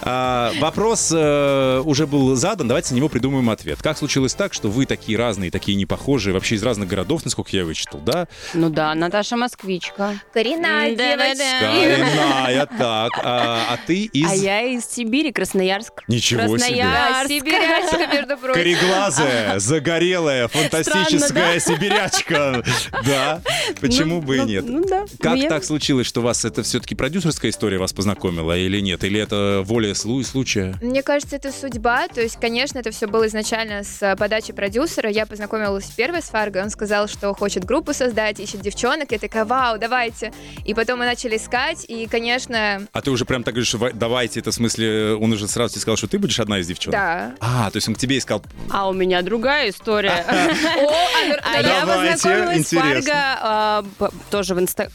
А, 0.00 0.52
вопрос 0.60 1.10
э, 1.14 1.82
уже 1.84 2.06
был 2.06 2.34
задан, 2.34 2.68
давайте 2.68 2.92
на 2.94 2.98
него 2.98 3.08
придумаем 3.08 3.48
ответ. 3.50 3.80
Как 3.82 3.96
случилось 3.98 4.34
так, 4.34 4.52
что 4.54 4.68
вы 4.68 4.86
такие 4.86 5.16
разные, 5.18 5.50
такие 5.50 5.76
непохожие, 5.76 6.34
вообще 6.34 6.56
из 6.56 6.62
разных 6.62 6.88
городов, 6.88 7.24
насколько 7.24 7.56
я 7.56 7.64
вычитал, 7.64 8.00
да? 8.00 8.28
Ну 8.54 8.70
да, 8.70 8.94
Наташа 8.94 9.36
москвичка. 9.36 10.14
Коренная 10.32 10.94
Да-да-да. 10.96 11.34
девочка. 11.34 12.04
Коренная, 12.04 12.66
так. 12.66 13.12
А, 13.22 13.66
а 13.70 13.78
ты 13.86 14.04
из... 14.04 14.30
А 14.30 14.34
я 14.34 14.62
из 14.62 14.84
Сибири, 14.86 15.32
Красноярск. 15.32 16.02
Ничего 16.08 16.58
себе. 16.58 16.82
Да, 16.82 17.20
Красноярск. 17.24 17.28
сибирячка, 17.30 18.06
между 18.14 18.36
прочим. 18.38 18.54
Кореглазая, 18.54 19.58
загорелая, 19.58 20.48
фантастическая 20.48 21.58
сибирячка. 21.60 22.62
Да, 23.04 23.40
почему 23.80 24.16
Ну, 24.16 24.22
бы 24.22 24.36
и 24.36 24.40
ну, 24.40 24.46
нет? 24.46 24.64
Ну 24.66 24.84
да. 24.88 25.04
Как 25.20 25.36
Я- 25.36 25.48
так 25.48 25.64
случилось, 25.64 26.06
что 26.06 26.20
вас 26.20 26.44
это 26.44 26.62
все-таки 26.62 26.94
продюсерская 26.94 27.50
история 27.50 27.78
вас 27.78 27.92
познакомила 27.92 28.56
или 28.56 28.80
нет? 28.80 28.93
Или 29.02 29.20
это 29.20 29.62
воля 29.64 29.92
слу- 29.92 30.22
случая? 30.22 30.74
Мне 30.80 31.02
кажется, 31.02 31.36
это 31.36 31.50
судьба. 31.50 32.06
То 32.08 32.20
есть, 32.20 32.38
конечно, 32.40 32.78
это 32.78 32.90
все 32.90 33.06
было 33.06 33.26
изначально 33.26 33.82
с 33.82 34.00
э, 34.02 34.14
подачи 34.16 34.52
продюсера. 34.52 35.10
Я 35.10 35.26
познакомилась 35.26 35.86
первой 35.86 36.22
с 36.22 36.26
Фарго. 36.26 36.62
Он 36.62 36.70
сказал, 36.70 37.08
что 37.08 37.32
хочет 37.34 37.64
группу 37.64 37.92
создать, 37.94 38.38
ищет 38.40 38.60
девчонок. 38.60 39.10
Я 39.12 39.18
такая, 39.18 39.44
вау, 39.44 39.78
давайте. 39.78 40.32
И 40.64 40.74
потом 40.74 41.00
мы 41.00 41.06
начали 41.06 41.36
искать. 41.36 41.84
И, 41.88 42.06
конечно, 42.06 42.86
А 42.92 43.00
ты 43.00 43.10
уже 43.10 43.24
прям 43.24 43.42
так 43.42 43.54
говоришь, 43.54 43.74
«Ва- 43.74 43.92
давайте, 43.92 44.40
это 44.40 44.50
в 44.50 44.54
смысле, 44.54 45.14
он 45.14 45.32
уже 45.32 45.48
сразу 45.48 45.72
тебе 45.74 45.80
сказал, 45.82 45.96
что 45.96 46.06
ты 46.08 46.18
будешь 46.18 46.38
одна 46.40 46.58
из 46.60 46.66
девчонок? 46.66 47.00
да. 47.00 47.34
А, 47.40 47.70
то 47.70 47.76
есть 47.76 47.88
он 47.88 47.94
к 47.94 47.98
тебе 47.98 48.18
искал. 48.18 48.42
А 48.70 48.88
у 48.88 48.92
меня 48.92 49.22
другая 49.22 49.70
история. 49.70 50.24
О, 50.28 50.92
А 51.42 51.60
я 51.60 51.80
Давайте, 51.84 52.12
познакомилась 52.14 52.56
с 52.68 52.72
интересно. 52.72 53.02
Фарго 53.02 53.12
а, 53.40 53.84
тоже 54.30 54.54
в 54.54 54.60
инста... 54.60 54.90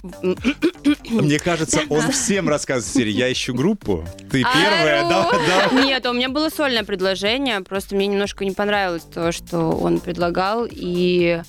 Мне 1.09 1.39
кажется, 1.39 1.81
он 1.89 2.11
всем 2.11 2.49
рассказывает 2.49 2.85
в 2.91 2.93
серии, 2.97 3.11
я 3.11 3.31
ищу 3.31 3.53
группу, 3.53 3.88
ты 4.31 4.41
Ару. 4.43 4.53
первая, 4.53 5.09
да, 5.09 5.29
да. 5.71 5.81
Нет, 5.83 6.05
у 6.05 6.13
меня 6.13 6.29
было 6.29 6.49
сольное 6.49 6.83
предложение, 6.83 7.61
просто 7.61 7.95
мне 7.95 8.07
немножко 8.07 8.45
не 8.45 8.51
понравилось 8.51 9.03
то, 9.13 9.31
что 9.31 9.57
он 9.71 9.99
предлагал, 9.99 10.67
и 10.69 11.41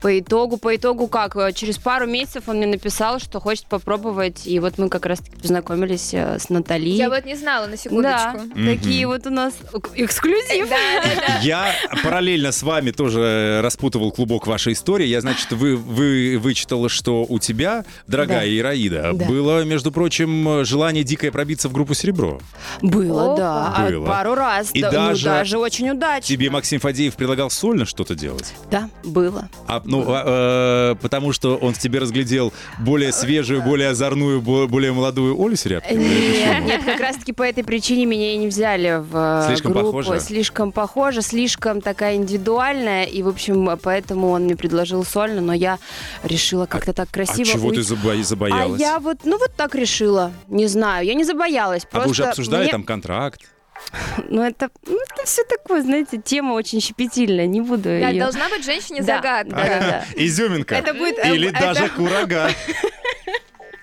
по 0.00 0.18
итогу, 0.18 0.56
по 0.58 0.74
итогу 0.76 1.08
как, 1.08 1.36
э, 1.36 1.52
через 1.52 1.78
пару 1.78 2.06
месяцев 2.06 2.44
он 2.48 2.56
мне 2.58 2.66
написал, 2.66 3.18
что 3.18 3.40
хочет 3.40 3.66
попробовать, 3.66 4.46
и 4.46 4.60
вот 4.60 4.78
мы 4.78 4.88
как 4.88 5.06
раз-таки 5.06 5.36
познакомились 5.36 6.14
э, 6.14 6.38
с 6.38 6.48
Натали. 6.50 6.88
Я 6.90 7.08
вот 7.10 7.24
не 7.24 7.34
знала 7.34 7.64
на 7.66 7.72
Да, 7.72 7.76
секундочку. 7.76 8.40
такие 8.64 9.06
вот 9.06 9.26
у 9.26 9.30
нас 9.30 9.54
эксклюзив. 9.94 10.68
Да, 10.68 10.76
да, 11.02 11.10
да. 11.26 11.38
Я 11.42 11.72
параллельно 12.02 12.52
с 12.52 12.62
вами 12.62 12.90
тоже 12.92 13.60
распутывал 13.62 14.12
клубок 14.12 14.46
вашей 14.46 14.72
истории. 14.74 15.06
Я, 15.06 15.20
значит, 15.20 15.50
вы, 15.52 15.76
вы 15.76 16.38
вычитала, 16.38 16.88
что 16.88 17.24
у 17.28 17.38
тебя, 17.38 17.84
дорогая 18.06 18.46
Да. 18.46 18.56
Ираида, 18.56 19.10
Да. 19.14 19.24
было, 19.26 19.64
между 19.64 19.90
прочим, 19.92 20.64
желание 20.64 21.04
дикое 21.04 21.32
пробиться 21.32 21.68
в 21.68 21.72
группу 21.72 21.87
«Серебро». 21.94 22.40
Было, 22.82 23.32
Опа. 23.32 23.36
да, 23.36 23.74
а 23.76 23.90
Было. 23.90 24.06
пару 24.06 24.34
раз, 24.34 24.70
И 24.72 24.80
да, 24.82 24.88
ну, 24.90 24.96
даже 24.96 25.24
даже 25.24 25.58
очень 25.58 25.90
удачно. 25.90 26.26
Тебе 26.26 26.50
Максим 26.50 26.80
Фадеев 26.80 27.14
предлагал 27.16 27.50
сольно 27.50 27.84
что-то 27.86 28.14
делать? 28.14 28.52
Да, 28.70 28.88
было. 29.04 29.48
А, 29.66 29.80
ну, 29.84 30.04
а, 30.06 30.92
э, 30.92 30.94
потому 31.00 31.32
что 31.32 31.56
он 31.56 31.72
в 31.74 31.78
тебе 31.78 31.98
разглядел 31.98 32.52
более 32.78 33.12
свежую, 33.12 33.62
более 33.62 33.90
озорную, 33.90 34.40
бо- 34.40 34.66
более 34.66 34.92
молодую 34.92 35.34
Олю 35.42 35.56
Серябкину? 35.56 36.00
Нет, 36.02 36.84
как 36.84 37.00
раз-таки 37.00 37.32
по 37.32 37.42
этой 37.42 37.64
причине 37.64 38.06
меня 38.06 38.32
и 38.34 38.36
не 38.36 38.48
взяли 38.48 39.02
в 39.02 39.16
э, 39.42 39.44
Слишком 39.48 39.72
группу. 39.72 39.88
похожа? 39.98 40.20
Слишком 40.20 40.72
похожа, 40.72 41.22
слишком 41.22 41.80
такая 41.80 42.16
индивидуальная. 42.16 43.04
И, 43.04 43.22
в 43.22 43.28
общем, 43.28 43.78
поэтому 43.82 44.30
он 44.30 44.44
мне 44.44 44.56
предложил 44.56 45.04
сольно, 45.04 45.40
но 45.40 45.52
я 45.52 45.78
решила 46.22 46.66
как-то 46.66 46.92
так 46.92 47.08
А 47.10 47.14
красиво 47.14 47.44
чего 47.46 47.70
ты 47.70 47.80
забо- 47.80 48.18
А 48.20 48.22
забоялась? 48.24 48.80
я 48.80 48.98
вот, 48.98 49.18
ну 49.24 49.38
вот 49.38 49.52
так 49.56 49.74
решила. 49.74 50.32
Не 50.48 50.66
знаю, 50.66 51.06
я 51.06 51.14
не 51.14 51.24
забоялась. 51.24 51.77
А 51.84 51.88
Просто 51.90 52.06
вы 52.08 52.10
уже 52.12 52.24
обсуждали 52.24 52.62
мне- 52.64 52.72
там 52.72 52.84
контракт? 52.84 53.40
Ну 54.28 54.42
это, 54.42 54.70
ну, 54.86 54.96
это 55.00 55.24
все 55.24 55.44
такое, 55.44 55.82
знаете, 55.82 56.18
тема 56.22 56.52
очень 56.54 56.80
щепетильная. 56.80 57.46
Не 57.46 57.60
буду 57.60 57.84
Да, 57.84 58.08
её- 58.08 58.18
должна 58.20 58.48
быть 58.48 58.64
женщине 58.64 59.00
Да, 59.02 59.16
загадка. 59.16 59.54
да, 59.54 59.64
да, 59.64 59.80
да. 59.80 60.04
Изюминка. 60.16 60.74
Это 60.74 60.94
будет, 60.94 61.18
э, 61.18 61.32
Или 61.34 61.48
это- 61.50 61.60
даже 61.60 61.88
курага. 61.90 62.50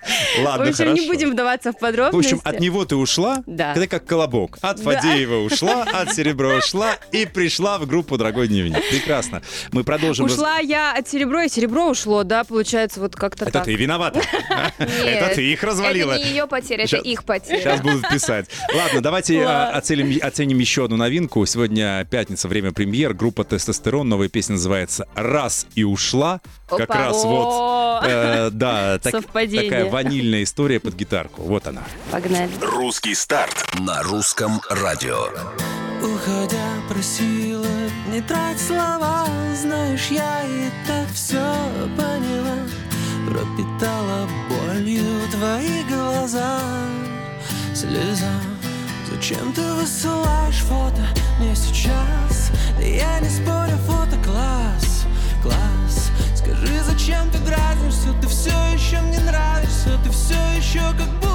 В 0.38 0.44
Ладно, 0.44 0.68
общем, 0.68 0.76
хорошо. 0.84 1.02
не 1.02 1.06
будем 1.08 1.30
вдаваться 1.32 1.72
в 1.72 1.76
В 1.76 1.78
подробности. 1.78 2.34
общем, 2.34 2.40
от 2.44 2.60
него 2.60 2.84
ты 2.84 2.96
ушла, 2.96 3.42
Да. 3.46 3.74
ты 3.74 3.86
как 3.86 4.04
колобок. 4.06 4.58
От 4.60 4.76
Да. 4.76 4.82
Фадеева 4.82 5.36
ушла, 5.44 5.82
от 5.82 6.14
Серебро 6.14 6.56
ушла 6.56 6.96
и 7.12 7.26
пришла 7.26 7.78
в 7.78 7.86
группу 7.86 8.16
«Дорогой 8.16 8.48
дневник». 8.48 8.76
Прекрасно. 8.90 9.42
Мы 9.72 9.84
продолжим. 9.84 10.26
раз- 10.26 10.34
Ушла 10.34 10.58
я 10.58 10.92
от 10.96 11.08
серебро, 11.08 11.42
и 11.42 11.48
серебро 11.48 11.88
ушло, 11.90 12.22
да, 12.24 12.44
получается, 12.44 13.00
вот 13.00 13.16
как-то 13.16 13.44
Это 13.44 13.52
так. 13.52 13.64
ты 13.64 13.74
виновата. 13.74 14.20
Это 14.78 15.34
ты 15.34 15.52
их 15.52 15.62
развалила. 15.62 16.12
Это 16.12 16.24
не 16.24 16.30
ее 16.30 16.46
потеря, 16.46 16.84
это 16.84 16.96
их 16.96 17.24
потеря. 17.24 17.60
Сейчас 17.60 17.80
будут 17.80 18.08
писать. 18.08 18.46
Ладно, 18.74 19.00
давайте 19.00 19.42
а, 19.44 19.70
оценим, 19.70 20.18
оценим 20.22 20.58
еще 20.58 20.84
одну 20.84 20.96
новинку. 20.96 21.44
Сегодня 21.46 22.06
пятница, 22.10 22.48
время 22.48 22.72
премьер. 22.72 23.14
Группа 23.14 23.44
«Тестостерон». 23.44 24.08
Новая 24.08 24.28
песня 24.28 24.54
называется 24.54 25.06
«Раз 25.14 25.66
и 25.74 25.84
ушла». 25.84 26.40
Как 26.68 26.90
раз 26.90 27.22
вот, 27.24 28.02
э, 28.04 28.50
да, 28.52 28.98
такая 28.98 29.84
ванильная 29.96 30.42
история 30.42 30.78
под 30.78 30.94
гитарку. 30.94 31.40
Вот 31.42 31.66
она. 31.66 31.82
Погнали. 32.10 32.50
Русский 32.60 33.14
старт 33.14 33.64
на 33.80 34.02
русском 34.02 34.60
радио. 34.68 35.28
Уходя, 36.02 36.68
просила 36.86 37.64
не 38.12 38.20
трать 38.20 38.60
слова 38.60 39.26
Знаешь, 39.58 40.08
я 40.10 40.42
и 40.44 40.68
так 40.86 41.08
все 41.14 41.42
поняла 41.96 42.58
Пропитала 43.26 44.28
болью 44.50 45.26
твои 45.30 45.82
глаза 45.84 46.60
Слеза 47.74 48.34
Зачем 49.10 49.54
ты 49.54 49.62
высылаешь 49.72 50.60
фото 50.60 51.08
мне 51.40 51.56
сейчас? 51.56 52.50
Я 52.78 53.18
не 53.20 53.30
спорю, 53.30 53.78
фото 53.86 54.18
класс, 54.22 55.06
класс 55.42 56.10
Скажи, 56.34 56.82
зачем 56.82 57.30
ты 57.30 57.38
дразнишься? 57.38 58.12
Ты 58.20 58.28
все 58.28 58.50
еще 58.74 59.00
мне 59.00 59.18
нравишься 59.20 59.45
все 60.76 61.25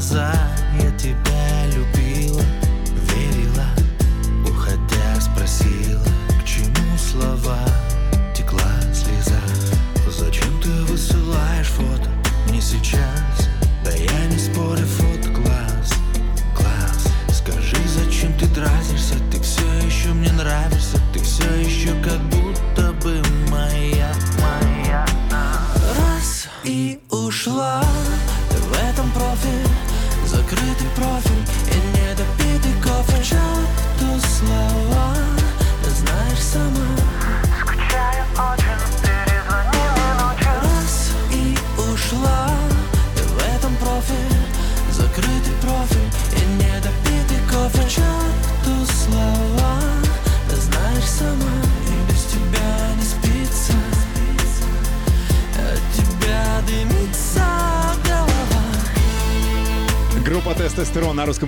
глаза 0.00 0.32
Я 0.82 0.90
тебя 0.92 1.49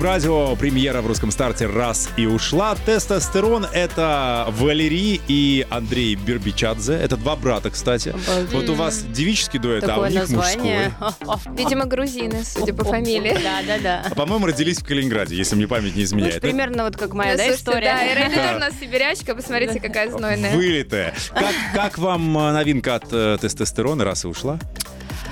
радио. 0.02 0.54
Премьера 0.56 1.00
в 1.02 1.06
русском 1.06 1.30
старте 1.30 1.66
«Раз 1.66 2.08
и 2.16 2.26
ушла». 2.26 2.74
«Тестостерон»— 2.86 3.66
это 3.72 4.46
Валерий 4.50 5.20
и 5.28 5.66
Андрей 5.70 6.14
Бербичадзе. 6.16 6.94
Это 6.94 7.16
два 7.16 7.36
брата, 7.36 7.70
кстати. 7.70 8.10
Обалдеть. 8.10 8.52
Вот 8.52 8.68
у 8.68 8.74
вас 8.74 9.02
девический 9.02 9.58
дуэт, 9.58 9.84
а 9.84 9.86
у 9.86 9.90
Такое 9.90 10.10
них 10.10 10.20
название. 10.20 10.92
мужской. 11.00 11.52
Видимо, 11.56 11.84
грузины, 11.86 12.44
судя 12.44 12.74
по 12.74 12.84
фамилии. 12.84 13.34
Да, 13.42 13.62
да, 13.66 13.78
да. 13.82 14.02
А, 14.10 14.14
по-моему, 14.14 14.46
родились 14.46 14.78
в 14.78 14.84
Калининграде, 14.84 15.36
если 15.36 15.56
мне 15.56 15.66
память 15.68 15.94
не 15.94 16.00
Ну, 16.02 16.04
изменяет. 16.06 16.40
примерно 16.40 16.84
вот 16.84 16.96
как 16.96 17.12
моя, 17.14 17.32
Ну, 17.32 17.38
да, 17.38 17.44
слушайте, 17.44 17.62
история? 17.62 18.28
Да, 18.34 18.52
и 18.52 18.56
у 18.56 18.58
нас 18.58 18.74
сибирячка, 18.80 19.34
посмотрите, 19.34 19.80
какая 19.80 20.10
знойная. 20.16 20.54
Вылитая. 20.56 21.14
Как, 21.34 21.54
как 21.74 21.98
вам 21.98 22.36
э, 22.38 22.52
новинка 22.52 22.96
от 22.96 23.04
э, 23.12 23.38
тестостерона 23.40 24.04
«Раз 24.04 24.24
и 24.24 24.28
ушла»? 24.28 24.58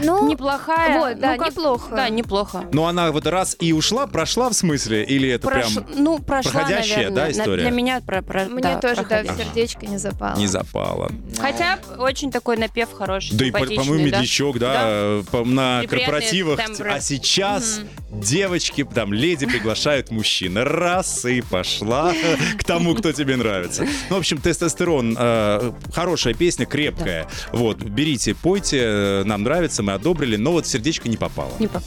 Ну, 0.02 0.28
Неплохая. 0.30 0.98
Вот, 0.98 1.18
да, 1.20 1.32
Ну, 1.32 1.38
как- 1.38 1.48
неплохо. 1.50 1.94
Да, 1.96 2.08
неплохо. 2.08 2.64
Ну, 2.72 2.84
она 2.86 3.10
вот 3.12 3.26
раз 3.26 3.56
и 3.60 3.72
ушла, 3.72 4.06
прошла 4.06 4.48
в 4.48 4.54
смысле? 4.54 5.04
Или 5.04 5.28
это 5.30 5.48
Прош- 5.48 5.72
прям 5.74 5.86
Ну, 5.96 6.18
прошла, 6.18 6.52
проходящая, 6.52 6.96
наверное. 7.10 7.16
да, 7.16 7.24
На- 7.26 7.30
история? 7.32 7.62
Для 7.62 7.70
меня 7.70 8.00
про, 8.00 8.22
про- 8.22 8.44
Мне 8.46 8.62
да, 8.62 8.76
тоже, 8.76 8.96
да, 8.96 9.02
в 9.02 9.06
проходящая. 9.08 9.36
сердечко 9.46 9.86
не 9.86 9.98
запало. 9.98 10.36
не 10.36 10.46
запала? 10.46 11.10
Хотя 11.38 11.78
очень 11.98 12.30
такой 12.30 12.56
напев 12.56 12.92
хороший, 12.92 13.36
Да 13.36 13.46
и, 13.46 13.50
по-моему, 13.50 13.94
да. 13.94 14.02
медлячок, 14.18 14.58
да, 14.58 15.20
по- 15.30 15.44
на 15.44 15.82
И 15.82 15.86
корпоративах. 15.86 16.58
тембры. 16.64 16.90
А 16.92 17.00
сейчас 17.00 17.80
девочки, 18.10 18.84
там, 18.92 19.12
леди 19.12 19.46
приглашают 19.46 20.10
мужчин. 20.10 20.58
Раз 20.58 21.24
и 21.24 21.40
пошла 21.42 22.12
к 22.58 22.64
тому, 22.64 22.94
кто 22.94 23.12
тебе 23.12 23.36
нравится. 23.36 23.86
Ну, 24.08 24.16
в 24.16 24.18
общем, 24.18 24.38
тестостерон 24.38 25.16
э, 25.18 25.72
хорошая 25.94 26.34
песня, 26.34 26.66
крепкая. 26.66 27.26
Вот, 27.52 27.78
берите, 27.78 28.34
пойте, 28.34 28.80
э, 28.82 29.22
нам 29.24 29.42
нравится, 29.42 29.82
мы 29.90 29.94
одобрили, 29.96 30.36
но 30.36 30.52
вот 30.52 30.66
сердечко 30.66 31.08
не 31.08 31.16
попало. 31.16 31.52
Не 31.58 31.66
по- 31.66 31.82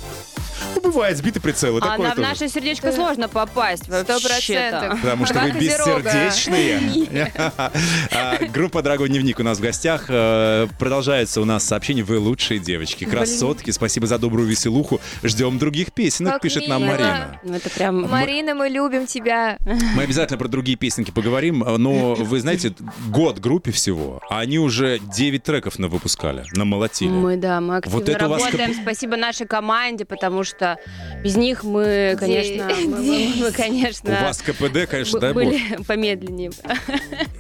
Ну, 0.76 0.82
бывает, 0.82 1.18
сбитый 1.18 1.42
прицел, 1.42 1.78
и 1.78 1.82
А 1.82 1.84
такое 1.84 2.08
на, 2.10 2.14
в 2.14 2.16
тоже. 2.16 2.28
наше 2.28 2.50
сердечко 2.50 2.88
Да. 2.88 2.94
сложно 2.94 3.30
попасть 3.30 3.84
Сто 3.86 4.04
процентов. 4.20 5.00
Потому 5.02 5.26
что 5.26 5.40
вы 5.40 5.52
бессердечные. 5.52 7.32
А, 8.12 8.38
Группа 8.54 8.82
«Дорогой 8.82 9.10
дневник» 9.10 9.40
у 9.40 9.44
нас 9.44 9.58
в 9.58 9.62
гостях. 9.62 10.06
Э, 10.10 10.68
Продолжается 10.80 11.42
у 11.42 11.46
нас 11.46 11.64
сообщение 11.64 12.04
«Вы 12.04 12.20
лучшие 12.20 12.60
девочки, 12.60 13.06
красотки». 13.06 13.72
Спасибо 13.72 14.08
за 14.08 14.18
добрую 14.18 14.48
веселуху. 14.48 15.00
Ждем 15.24 15.58
других 15.60 15.92
песенок, 15.94 16.42
пишет 16.42 16.68
нам. 16.68 16.84
Марина. 16.86 17.40
Ну, 17.44 17.54
это 17.56 17.70
прям... 17.70 18.10
Марина, 18.10 18.54
мы 18.56 18.68
любим 18.70 19.06
тебя. 19.08 19.58
Мы 19.96 20.04
обязательно 20.04 20.38
про 20.38 20.48
другие 20.48 20.78
песенки 20.78 21.12
поговорим, 21.12 21.60
но 21.60 22.16
вы 22.16 22.40
знаете, 22.40 22.74
год 23.10 23.40
группе 23.40 23.72
всего, 23.72 24.22
а 24.30 24.40
они 24.40 24.60
уже 24.60 25.00
9 25.00 25.44
треков 25.44 25.80
навыпускали, 25.80 26.46
намолотили. 26.54 27.10
Мы, 27.10 27.38
да, 27.38 27.62
мы 27.62 27.78
активно 27.78 27.93
Вот 27.94 28.10
это 28.10 28.26
у 28.26 28.30
вас 28.30 28.44
работаем. 28.44 28.74
Спасибо 28.82 29.16
нашей 29.18 29.48
команде, 29.48 30.06
потому 30.06 30.44
что 30.44 30.78
без 31.24 31.36
них 31.36 31.64
мы, 31.64 32.16
конечно, 32.20 32.68
мы, 32.86 32.88
мы- 32.88 33.34
мы, 33.38 33.52
конечно, 33.52 34.10
У 34.10 34.24
вас 34.26 34.42
КПД, 34.42 34.88
конечно, 34.90 35.20
дай 35.20 35.34
бог. 35.34 35.44
были 35.44 35.60
помедленнее. 35.88 36.52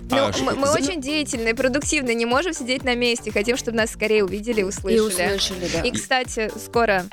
Ну, 0.09 0.17
А, 0.17 0.31
мы, 0.43 0.53
мы 0.55 0.71
очень 0.71 1.01
деятельные, 1.01 1.55
продуктивные, 1.55 2.13
не 2.15 2.25
можем 2.25 2.53
сидеть 2.53 2.83
на 2.83 2.93
месте. 2.95 3.31
Хотим, 3.31 3.57
чтобы 3.57 3.77
нас 3.77 3.91
скорее 3.91 4.23
увидели 4.23 4.61
и 4.61 4.63
услышали. 4.63 4.97
И 4.97 4.99
услышали, 4.99 5.67
да. 5.73 5.81
И, 5.81 5.91
кстати, 5.91 6.51
скоро 6.63 7.05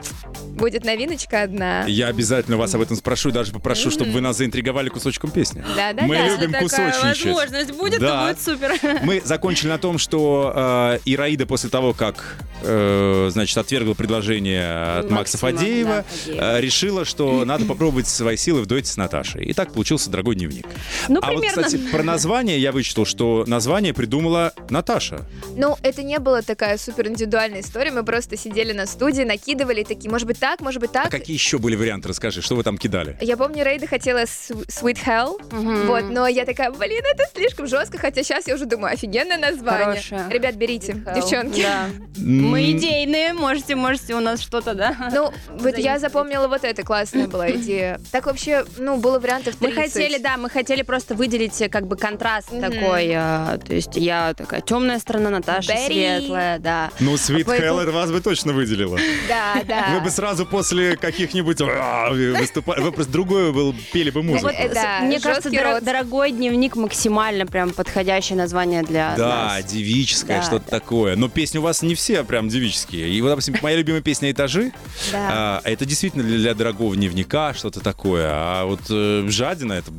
будет 0.54 0.84
новиночка 0.84 1.42
одна. 1.42 1.84
Я 1.86 2.08
обязательно 2.08 2.56
вас 2.58 2.74
об 2.74 2.82
этом 2.82 2.96
спрошу 2.96 3.30
и 3.30 3.32
даже 3.32 3.52
попрошу, 3.52 3.90
чтобы 3.90 4.10
вы 4.10 4.20
нас 4.20 4.36
заинтриговали 4.36 4.88
кусочком 4.90 5.30
песни. 5.30 5.62
Да-да-да. 5.76 6.02
Мы 6.06 6.16
Если 6.16 6.36
любим 6.42 6.52
такая 6.52 6.62
кусочничать. 6.92 7.24
возможность 7.26 7.72
будет, 7.72 8.00
Да. 8.00 8.20
то 8.20 8.28
будет 8.28 8.42
супер. 8.42 9.00
Мы 9.04 9.22
закончили 9.24 9.68
на 9.68 9.78
том, 9.78 9.96
что 9.98 10.52
э, 10.54 10.98
Ираида 11.06 11.46
после 11.46 11.70
того, 11.70 11.94
как 11.94 12.36
э, 12.62 13.29
значит, 13.30 13.56
отвергла 13.58 13.94
предложение 13.94 14.98
от 14.98 15.10
Макса 15.10 15.38
Максима, 15.42 15.58
Фадеева, 15.58 15.90
да, 15.96 16.02
Фадеева. 16.02 16.56
э, 16.56 16.60
решила, 16.60 17.04
что 17.04 17.44
надо 17.44 17.64
попробовать 17.64 18.06
свои 18.08 18.36
силы 18.36 18.62
в 18.62 18.66
дуэте 18.66 18.90
с 18.90 18.96
Наташей. 18.96 19.44
И 19.44 19.52
так 19.52 19.72
получился 19.72 20.10
дорогой 20.10 20.34
дневник. 20.36 20.66
Ну, 21.08 21.20
а 21.22 21.32
вот, 21.32 21.40
примерно. 21.40 21.62
кстати, 21.64 21.82
про 21.90 22.02
название 22.02 22.58
я 22.58 22.72
вычитал, 22.72 23.04
что 23.04 23.44
название 23.46 23.94
придумала 23.94 24.52
Наташа. 24.70 25.26
Ну, 25.56 25.76
это 25.82 26.02
не 26.02 26.18
была 26.18 26.42
такая 26.42 26.78
супер 26.78 27.08
индивидуальная 27.08 27.60
история. 27.60 27.90
Мы 27.90 28.04
просто 28.04 28.36
сидели 28.36 28.72
на 28.72 28.86
студии, 28.86 29.22
накидывали 29.22 29.82
такие, 29.84 30.10
может 30.10 30.26
быть 30.26 30.38
так, 30.38 30.60
может 30.60 30.80
быть 30.80 30.92
так. 30.92 31.06
А 31.06 31.10
какие 31.10 31.34
еще 31.36 31.58
были 31.58 31.76
варианты? 31.76 32.08
Расскажи, 32.08 32.42
что 32.42 32.56
вы 32.56 32.62
там 32.62 32.78
кидали? 32.78 33.16
Я 33.20 33.36
помню, 33.36 33.64
Рейда 33.64 33.86
хотела 33.86 34.22
Sw- 34.24 34.66
Sweet 34.68 34.98
Hell, 35.06 35.40
Мгм. 35.52 35.86
вот, 35.86 36.04
но 36.10 36.26
я 36.26 36.44
такая, 36.44 36.70
блин, 36.70 37.02
это 37.12 37.24
слишком 37.34 37.66
жестко, 37.66 37.98
хотя 37.98 38.22
сейчас 38.22 38.46
я 38.46 38.54
уже 38.54 38.66
думаю, 38.66 38.92
офигенное 38.94 39.38
название. 39.38 39.86
Хорошее. 40.00 40.24
Ребят, 40.30 40.54
берите, 40.56 40.94
девчонки. 41.14 41.62
Да. 41.62 41.88
Мы 42.16 42.72
идейные, 43.10 43.32
можете, 43.34 43.74
можете 43.74 44.14
у 44.14 44.20
нас 44.20 44.40
что-то, 44.40 44.74
да? 44.74 45.10
Ну, 45.12 45.32
вот 45.58 45.76
я 45.78 45.98
запомнила, 45.98 46.48
вот 46.48 46.64
это 46.64 46.82
классная 46.82 47.26
была 47.26 47.50
идея. 47.52 48.00
Так 48.10 48.26
вообще, 48.26 48.64
ну, 48.78 48.96
было 48.98 49.18
вариантов 49.18 49.56
Мы 49.60 49.72
30. 49.72 49.92
хотели, 49.92 50.18
да, 50.18 50.36
мы 50.36 50.48
хотели 50.50 50.82
просто 50.82 51.14
выделить 51.14 51.60
э, 51.60 51.68
как 51.68 51.86
бы 51.86 51.96
контраст 51.96 52.52
Мгм. 52.52 52.60
такой. 52.60 53.06
э, 53.08 53.58
то 53.66 53.74
есть 53.74 53.96
я 53.96 54.34
такая 54.34 54.60
темная 54.60 54.98
сторона, 54.98 55.30
Наташа 55.30 55.72
Берри. 55.72 55.86
светлая, 56.18 56.58
да. 56.58 56.90
Ну, 57.00 57.14
Sweet 57.14 57.44
Поэтому- 57.44 57.78
Hell 57.80 57.82
это 57.82 57.92
вас 57.92 58.10
бы 58.10 58.20
точно 58.20 58.52
выделило. 58.52 58.98
Да, 59.28 59.56
да. 59.66 59.86
Вы 59.94 60.00
бы 60.00 60.10
сразу 60.10 60.46
после 60.46 60.96
каких-нибудь 60.96 61.58
а, 61.60 62.10
выступали, 62.10 62.80
вы 62.80 62.92
просто 62.92 63.12
другое 63.12 63.52
был, 63.52 63.74
пели 63.92 64.10
бы 64.10 64.22
музыку. 64.22 64.52
Да, 64.74 65.00
Мне 65.02 65.20
кажется, 65.20 65.50
дорогой 65.80 66.30
дневник 66.32 66.76
максимально 66.76 67.46
прям 67.46 67.70
подходящее 67.70 68.36
название 68.36 68.82
для 68.82 69.14
Да, 69.16 69.58
девическое, 69.62 70.42
что-то 70.42 70.68
такое. 70.70 71.16
Но 71.16 71.28
песни 71.28 71.58
у 71.58 71.62
вас 71.62 71.82
не 71.82 71.94
все 71.94 72.22
прям 72.24 72.48
девические. 72.48 72.99
И 73.08 73.20
вот, 73.22 73.28
допустим, 73.28 73.56
моя 73.62 73.76
любимая 73.76 74.02
песня 74.02 74.30
«Этажи», 74.30 74.72
Да. 75.12 75.28
а, 75.32 75.60
это 75.64 75.84
действительно 75.84 76.22
для, 76.24 76.38
для 76.38 76.54
дорогого 76.54 76.94
дневника 76.96 77.54
что-то 77.54 77.80
такое. 77.80 78.28
А 78.30 78.64
вот 78.64 78.80
э, 78.90 79.24
«Жадина» 79.28 79.74
это 79.74 79.90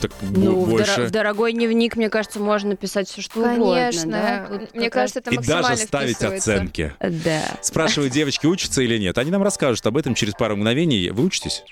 так 0.00 0.10
Ну, 0.22 0.60
в, 0.64 0.70
больше... 0.70 0.90
доро- 0.92 1.06
в 1.06 1.10
дорогой 1.10 1.52
дневник, 1.52 1.96
мне 1.96 2.08
кажется, 2.08 2.40
можно 2.40 2.74
писать 2.76 3.08
все, 3.08 3.20
что 3.22 3.40
угодно. 3.40 3.74
Конечно. 3.74 4.10
да? 4.10 4.60
Мне 4.74 4.90
кажется, 4.90 5.18
это 5.20 5.30
И 5.30 5.36
максимально 5.36 5.68
даже 5.68 5.82
ставить 5.82 6.16
вписывается. 6.16 6.54
оценки. 6.54 6.94
Да. 7.00 7.42
Спрашивают, 7.60 8.12
девочки 8.12 8.46
учатся 8.46 8.82
или 8.82 8.98
нет. 8.98 9.16
Они 9.18 9.30
нам 9.30 9.42
расскажут 9.42 9.84
об 9.86 9.96
этом 9.96 10.14
через 10.14 10.34
пару 10.34 10.56
мгновений. 10.56 11.10
Вы 11.10 11.24
учитесь? 11.24 11.62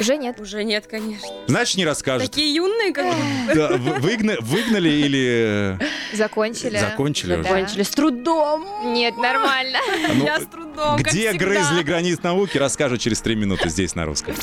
Уже 0.00 0.16
нет. 0.16 0.40
Уже 0.40 0.64
нет, 0.64 0.86
конечно. 0.86 1.28
Значит, 1.46 1.76
не 1.76 1.84
расскажут. 1.84 2.30
Такие 2.30 2.54
юные, 2.54 2.92
как. 2.92 3.06
Да, 3.54 3.68
вы- 3.76 3.98
выгна- 4.00 4.40
выгнали 4.40 4.88
или 4.88 5.78
э, 5.80 6.16
Закончили. 6.16 6.78
закончили 6.78 7.34
уже? 7.34 7.42
Да. 7.42 7.48
Закончили 7.50 7.82
с 7.82 7.90
трудом. 7.90 8.66
Нет, 8.92 9.16
нормально. 9.16 9.78
Ну, 10.14 10.24
Я 10.24 10.40
с 10.40 10.46
трудом, 10.46 10.96
Где 10.96 11.32
грызли 11.32 11.82
границ 11.82 12.18
науки, 12.22 12.58
расскажут 12.58 13.00
через 13.00 13.20
три 13.20 13.34
минуты 13.36 13.68
здесь 13.68 13.94
на 13.94 14.04
русском. 14.06 14.34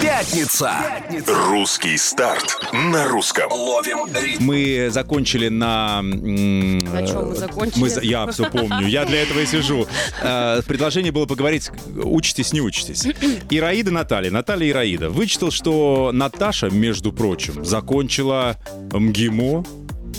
Пятница. 0.00 0.72
Русский 1.26 1.96
старт 1.96 2.58
на 2.72 3.06
русском. 3.08 3.50
Ловим 3.50 4.06
ритм. 4.14 4.44
Мы 4.44 4.88
закончили 4.90 5.48
на... 5.48 6.02
На 6.02 7.06
чем 7.06 7.28
мы 7.28 7.32
э, 7.32 7.36
закончили? 7.36 7.80
мы 7.80 7.90
я 8.04 8.26
все 8.26 8.50
помню, 8.50 8.86
я 8.86 9.04
для 9.04 9.22
этого 9.22 9.40
и 9.40 9.46
сижу. 9.46 9.86
Э, 10.22 10.60
Предложение 10.66 11.12
было 11.12 11.26
поговорить, 11.26 11.70
учитесь, 11.94 12.52
не 12.52 12.60
учитесь. 12.60 13.06
Ираида 13.50 13.90
Наталья, 13.90 14.30
Наталья 14.30 14.55
Ираида. 14.62 15.10
Вычитал, 15.10 15.50
что 15.50 16.10
Наташа, 16.12 16.70
между 16.70 17.12
прочим, 17.12 17.64
закончила 17.64 18.56
МГИМО 18.92 19.64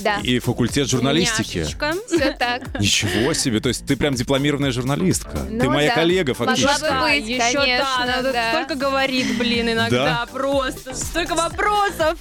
Да. 0.03 0.19
и 0.23 0.39
факультет 0.39 0.89
журналистики. 0.89 1.59
Няшечка. 1.59 1.93
Все 2.07 2.31
так. 2.33 2.61
Ничего 2.79 3.33
себе, 3.33 3.59
то 3.59 3.69
есть 3.69 3.85
ты 3.85 3.95
прям 3.95 4.13
дипломированная 4.15 4.71
журналистка. 4.71 5.31
ты 5.31 5.63
Ну 5.63 5.71
моя 5.71 5.89
да. 5.89 5.95
коллега 5.95 6.35
Могла 6.37 6.55
фактически. 6.55 6.81
бы 6.81 6.99
быть, 7.01 7.27
еще 7.27 7.57
конечно, 7.57 7.77
да, 7.97 8.03
она 8.03 8.23
тут 8.23 8.33
да. 8.33 8.51
столько 8.51 8.75
говорит, 8.75 9.37
блин, 9.37 9.69
иногда 9.71 10.05
Да? 10.05 10.25
просто. 10.31 10.93
Столько 10.95 11.35
вопросов. 11.35 12.17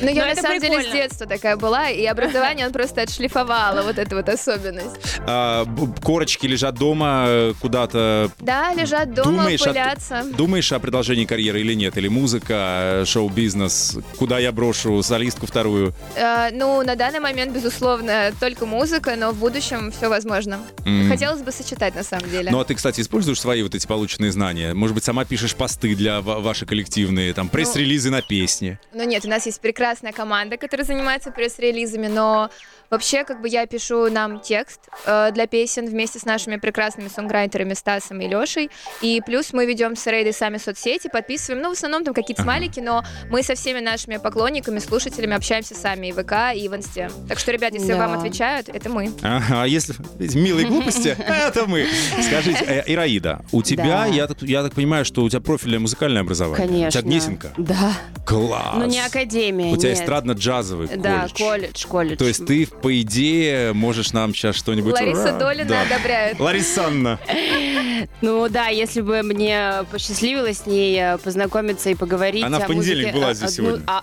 Ну, 0.00 0.08
я 0.10 0.26
Но 0.26 0.34
на 0.34 0.36
самом 0.40 0.60
деле 0.60 0.82
с 0.82 0.92
детства 0.92 1.26
такая 1.26 1.56
была, 1.56 1.88
и 1.90 2.04
образование 2.06 2.66
он 2.66 2.72
просто 2.72 3.02
отшлифовала, 3.02 3.82
вот 3.82 3.98
эту 3.98 4.16
вот 4.16 4.28
особенность. 4.28 4.96
А, 5.26 5.64
корочки 6.02 6.46
лежат 6.46 6.74
дома 6.74 7.24
э, 7.28 7.54
куда-то 7.60 8.30
Да, 8.40 8.72
лежат 8.74 9.14
дома, 9.14 9.30
Думаешь 9.42 9.60
о- 9.62 9.66
пылятся. 9.72 10.22
Думаешь 10.36 10.72
о 10.72 10.78
продолжении 10.78 11.24
карьеры 11.24 11.60
или 11.60 11.74
нет? 11.74 11.96
Или 11.96 12.08
музыка, 12.08 13.02
э, 13.02 13.04
шоу-бизнес? 13.06 13.98
Куда 14.18 14.38
я 14.38 14.52
брошу 14.52 15.02
солистку 15.02 15.46
вторую? 15.46 15.94
Э, 16.16 16.50
ну, 16.52 16.82
на 16.82 16.96
данный 16.96 17.20
момент, 17.20 17.52
безусловно, 17.52 18.32
только 18.38 18.66
музыка, 18.66 19.16
но 19.16 19.32
в 19.32 19.38
будущем 19.38 19.90
все 19.90 20.08
возможно. 20.08 20.60
М. 20.84 21.08
Хотелось 21.08 21.40
бы 21.42 21.50
сочетать, 21.52 21.94
на 21.94 22.02
самом 22.02 22.30
деле. 22.30 22.50
Ну 22.50 22.60
а 22.60 22.64
ты, 22.64 22.74
кстати, 22.74 23.00
используешь 23.00 23.40
свои 23.40 23.62
вот 23.62 23.74
эти 23.74 23.86
полученные 23.86 24.32
знания? 24.32 24.74
Может 24.74 24.94
быть, 24.94 25.04
сама 25.04 25.24
пишешь 25.24 25.54
посты 25.54 25.94
для 25.94 26.20
ва- 26.20 26.40
ваши 26.40 26.66
коллективные, 26.66 27.32
там, 27.34 27.48
пресс-релизы 27.48 28.10
на 28.10 28.22
песни? 28.22 28.78
Ну 28.92 29.04
нет, 29.04 29.24
у 29.24 29.28
нас 29.28 29.46
есть 29.46 29.60
прекрасная 29.60 30.12
команда, 30.12 30.56
которая 30.56 30.86
занимается 30.86 31.30
пресс-релизами, 31.30 32.08
но 32.08 32.50
вообще 32.90 33.24
как 33.24 33.40
бы 33.40 33.48
я 33.48 33.66
пишу 33.66 34.10
нам 34.10 34.40
текст 34.40 34.80
э, 35.06 35.30
для 35.32 35.46
песен 35.46 35.86
вместе 35.86 36.18
с 36.18 36.26
нашими 36.26 36.56
прекрасными 36.56 37.08
сонграйтерами 37.08 37.72
Стасом 37.74 38.20
и 38.20 38.28
Лешей. 38.28 38.70
И 39.00 39.22
плюс 39.24 39.52
мы 39.54 39.64
ведем 39.64 39.96
с 39.96 40.06
Рейдой 40.06 40.34
сами 40.34 40.58
соцсети, 40.58 41.08
подписываем, 41.08 41.62
ну 41.62 41.70
в 41.70 41.72
основном 41.72 42.04
там 42.04 42.12
какие-то 42.12 42.42
смайлики, 42.42 42.80
но 42.80 43.02
мы 43.30 43.42
со 43.42 43.54
всеми 43.54 43.80
нашими 43.80 44.18
поклонниками, 44.18 44.78
слушателями 44.78 45.34
общаемся 45.34 45.74
сами 45.74 46.08
и 46.08 46.12
в 46.12 46.20
ВК, 46.50 46.56
и 46.56 46.68
в 46.68 46.76
Инсте. 46.76 47.10
Так 47.28 47.38
что, 47.38 47.52
ребят, 47.52 47.72
если 47.74 47.92
Да. 47.92 47.98
вам 48.06 48.18
отвечают, 48.18 48.68
это 48.68 48.88
мы. 48.88 49.12
Ага, 49.22 49.62
а 49.62 49.66
если 49.66 49.94
милые 50.18 50.66
глупости, 50.66 51.08
это 51.18 51.66
мы. 51.66 51.86
Скажите, 52.26 52.64
э, 52.64 52.82
Ираида, 52.86 53.44
у 53.52 53.62
тебя, 53.62 53.84
Да. 53.84 54.06
я, 54.06 54.26
так, 54.26 54.74
понимаю, 54.74 55.04
что 55.04 55.22
у 55.22 55.28
тебя 55.28 55.40
профильное 55.40 55.78
музыкальное 55.78 56.22
образование? 56.22 56.66
Конечно. 56.66 56.88
У 56.88 56.90
тебя 56.90 57.02
Гнесинка? 57.02 57.52
Да. 57.56 57.92
Класс. 58.26 58.74
Ну 58.76 58.86
не 58.86 59.00
академия, 59.00 59.72
У 59.72 59.76
тебя 59.76 59.92
эстрадно-джазовый 59.92 60.88
Да, 60.96 61.28
колледж. 61.28 61.32
колледж, 61.38 61.86
колледж. 61.86 62.16
То 62.18 62.26
есть 62.26 62.46
ты, 62.46 62.66
по 62.66 63.00
идее, 63.00 63.72
можешь 63.72 64.12
нам 64.12 64.34
сейчас 64.34 64.56
что-нибудь... 64.56 64.92
Лариса! 64.94 65.32
Долина 65.38 65.68
Да. 65.68 65.82
одобряет. 65.82 66.38
Лариса 66.40 66.86
Анна. 66.86 67.18
Ну 68.20 68.48
да, 68.48 68.66
если 68.68 69.00
бы 69.00 69.22
мне 69.22 69.84
посчастливилось 69.90 70.58
с 70.58 70.66
ней 70.66 70.96
э, 70.98 71.18
познакомиться 71.18 71.88
и 71.90 71.94
поговорить 71.94 72.42
Она 72.44 72.58
в 72.58 72.66
понедельник 72.66 73.14
была 73.14 73.32
здесь 73.34 73.50
сегодня. 73.52 73.82
а, 73.86 74.02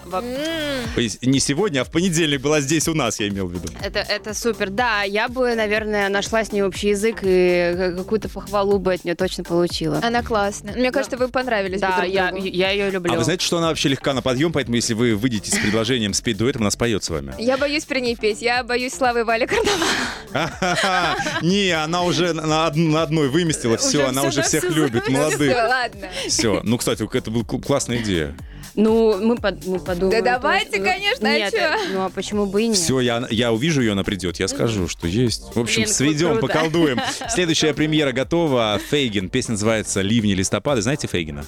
Не 1.22 1.40
сегодня, 1.40 1.82
а 1.82 1.84
в 1.84 1.92
понедельник 1.92 2.29
была 2.38 2.62
здесь 2.62 2.88
у 2.88 2.94
нас, 2.94 3.20
я 3.20 3.28
имел 3.28 3.48
в 3.48 3.54
виду. 3.54 3.68
Это, 3.84 4.00
это 4.00 4.34
супер. 4.34 4.70
Да, 4.70 5.04
я 5.04 5.28
бы, 5.28 5.56
наверное, 5.56 6.10
нашла 6.10 6.44
с 6.44 6.52
ней 6.52 6.62
общий 6.64 6.90
язык 6.90 7.20
и 7.24 7.94
какую-то 7.98 8.30
похвалу 8.30 8.80
бы 8.80 8.94
от 8.94 9.04
нее 9.06 9.16
точно 9.16 9.44
получила. 9.44 10.00
Она 10.04 10.24
классная. 10.24 10.74
Мне 10.76 10.92
кажется, 10.92 11.18
вы 11.18 11.28
понравились 11.30 11.82
бы 11.82 11.88
Да, 11.88 11.98
друг 12.02 12.10
я, 12.14 12.32
другу. 12.32 12.46
я 12.46 12.72
ее 12.72 12.90
люблю. 12.90 13.14
А 13.14 13.18
вы 13.18 13.24
знаете, 13.24 13.46
что 13.46 13.58
она 13.58 13.68
вообще 13.68 13.90
легка 13.90 14.14
на 14.14 14.22
подъем, 14.22 14.52
поэтому 14.52 14.76
если 14.76 14.94
вы 14.94 15.16
выйдете 15.16 15.52
с 15.52 15.56
предложением 15.60 16.14
спеть 16.14 16.38
дуэтом, 16.38 16.64
она 16.64 16.72
споет 16.72 17.04
с 17.04 17.10
вами. 17.10 17.34
Я 17.40 17.58
боюсь 17.58 17.86
при 17.86 18.00
ней 18.02 18.16
петь. 18.16 18.42
Я 18.42 18.64
боюсь 18.64 18.94
Славы 18.94 19.24
Вали 19.26 19.46
Карнавала. 19.48 19.90
Не, 21.42 21.72
она 21.72 22.04
уже 22.04 22.34
на, 22.34 22.68
од- 22.68 22.76
на 22.76 23.04
одной 23.04 23.30
выместила 23.30 23.78
все, 23.78 24.08
она 24.08 24.24
уже 24.24 24.38
да, 24.38 24.44
всех 24.44 24.64
любит, 24.70 25.04
Все, 25.04 25.12
молодых. 25.12 25.56
ладно. 25.56 26.08
Все. 26.28 26.62
Ну, 26.64 26.78
кстати, 26.78 27.08
это 27.18 27.32
была 27.32 27.44
кл- 27.44 27.60
классная 27.60 27.98
идея. 27.98 28.36
Ну, 28.82 29.20
мы, 29.22 29.36
под, 29.36 29.66
мы 29.66 29.78
подумаем. 29.80 30.24
Да 30.24 30.40
давайте, 30.40 30.78
тоже. 30.78 30.84
конечно, 30.84 31.30
а 31.30 31.34
Нет, 31.34 31.52
чё? 31.54 31.60
э, 31.60 31.76
ну 31.94 32.06
а 32.06 32.10
почему 32.10 32.46
бы 32.46 32.64
и 32.64 32.68
нет? 32.70 32.78
Все, 32.78 33.02
я, 33.02 33.28
я 33.30 33.52
увижу 33.52 33.82
ее, 33.82 33.92
она 33.92 34.04
придет, 34.06 34.40
я 34.40 34.48
скажу, 34.48 34.88
что 34.88 35.06
есть. 35.06 35.54
В 35.54 35.60
общем, 35.60 35.84
Блин, 35.84 35.94
сведем, 35.94 36.38
круто. 36.38 36.48
поколдуем. 36.48 37.00
Следующая 37.30 37.74
премьера 37.74 38.14
готова. 38.14 38.80
Фейгин. 38.90 39.30
Песня 39.30 39.52
называется 39.54 40.00
«Ливни 40.02 40.34
листопада». 40.34 40.82
Знаете 40.82 41.08
Фейгина? 41.08 41.46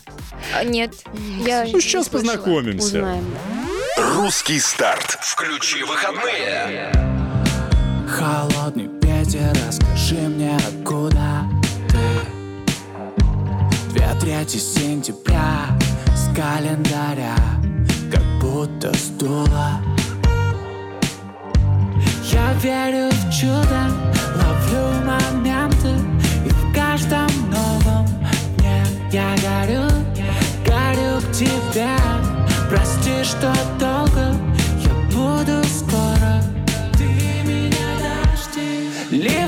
А, 0.53 0.63
Нет, 0.65 0.93
я 1.45 1.63
Ну, 1.71 1.79
сейчас 1.79 2.09
познакомимся. 2.09 2.97
Узнаем. 2.97 3.25
Русский 4.15 4.59
старт. 4.59 5.17
Включи 5.21 5.83
выходные. 5.83 6.91
Холодный 8.09 8.89
ветер, 9.01 9.53
расскажи 9.67 10.15
мне, 10.15 10.57
откуда 10.57 11.30
3 14.21 14.47
сентября 14.49 15.65
с 16.15 16.27
календаря 16.35 17.35
Как 18.11 18.21
будто 18.39 18.95
сдуло 18.95 19.81
Я 22.31 22.53
верю 22.61 23.09
в 23.09 23.33
чудо, 23.33 23.81
ловлю 24.35 25.03
моменты 25.03 25.95
И 26.45 26.49
в 26.49 26.71
каждом 26.71 27.29
новом 27.49 28.05
дне 28.57 28.85
я 29.11 29.35
горю, 29.41 29.89
горю 30.67 31.19
к 31.21 31.31
тебе. 31.31 31.89
Прости, 32.69 33.23
что 33.23 33.51
долго, 33.79 34.35
я 34.83 34.93
буду 35.15 35.63
скоро. 35.67 36.43
Ты 36.93 37.05
меня 37.43 37.89
дожди. 37.97 39.40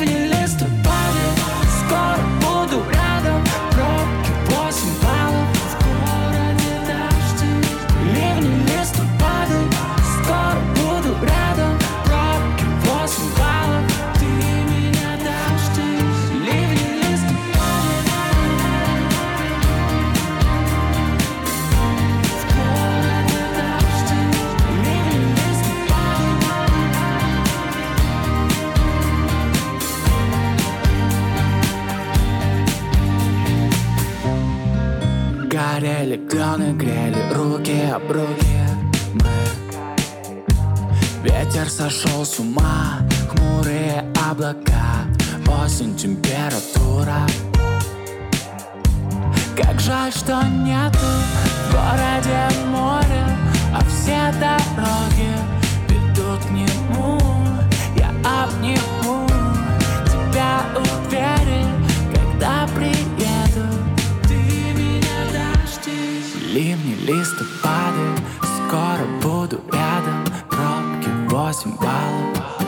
Облака 44.53 45.63
осень, 45.63 45.95
температура. 45.95 47.25
Как 49.55 49.79
жаль, 49.79 50.11
что 50.11 50.41
нету 50.43 50.97
в 50.97 51.71
городе 51.71 52.49
моря 52.67 53.37
А 53.73 53.83
все 53.85 54.33
дороги 54.39 55.29
ведут 55.89 56.45
к 56.45 56.49
нему. 56.49 57.19
Я 57.95 58.09
обниму 58.43 59.27
тебя 60.07 60.63
у 60.75 60.83
Когда 62.13 62.67
приеду. 62.75 63.67
Ты 64.23 64.35
меня 64.73 65.19
дождись. 65.31 66.35
Ливни, 66.51 66.95
листопады 67.05 68.21
Скоро 68.41 69.05
буду 69.21 69.61
рядом. 69.71 70.25
Пробки 70.49 71.09
8 71.29 71.77
баллов 71.77 72.62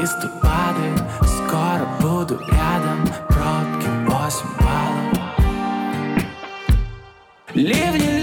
листопады 0.00 0.88
Скоро 1.22 1.86
буду 2.00 2.38
рядом 2.50 3.04
Пробки 3.28 3.88
8 4.06 4.46
баллов. 4.60 5.18
Ливни, 7.54 8.17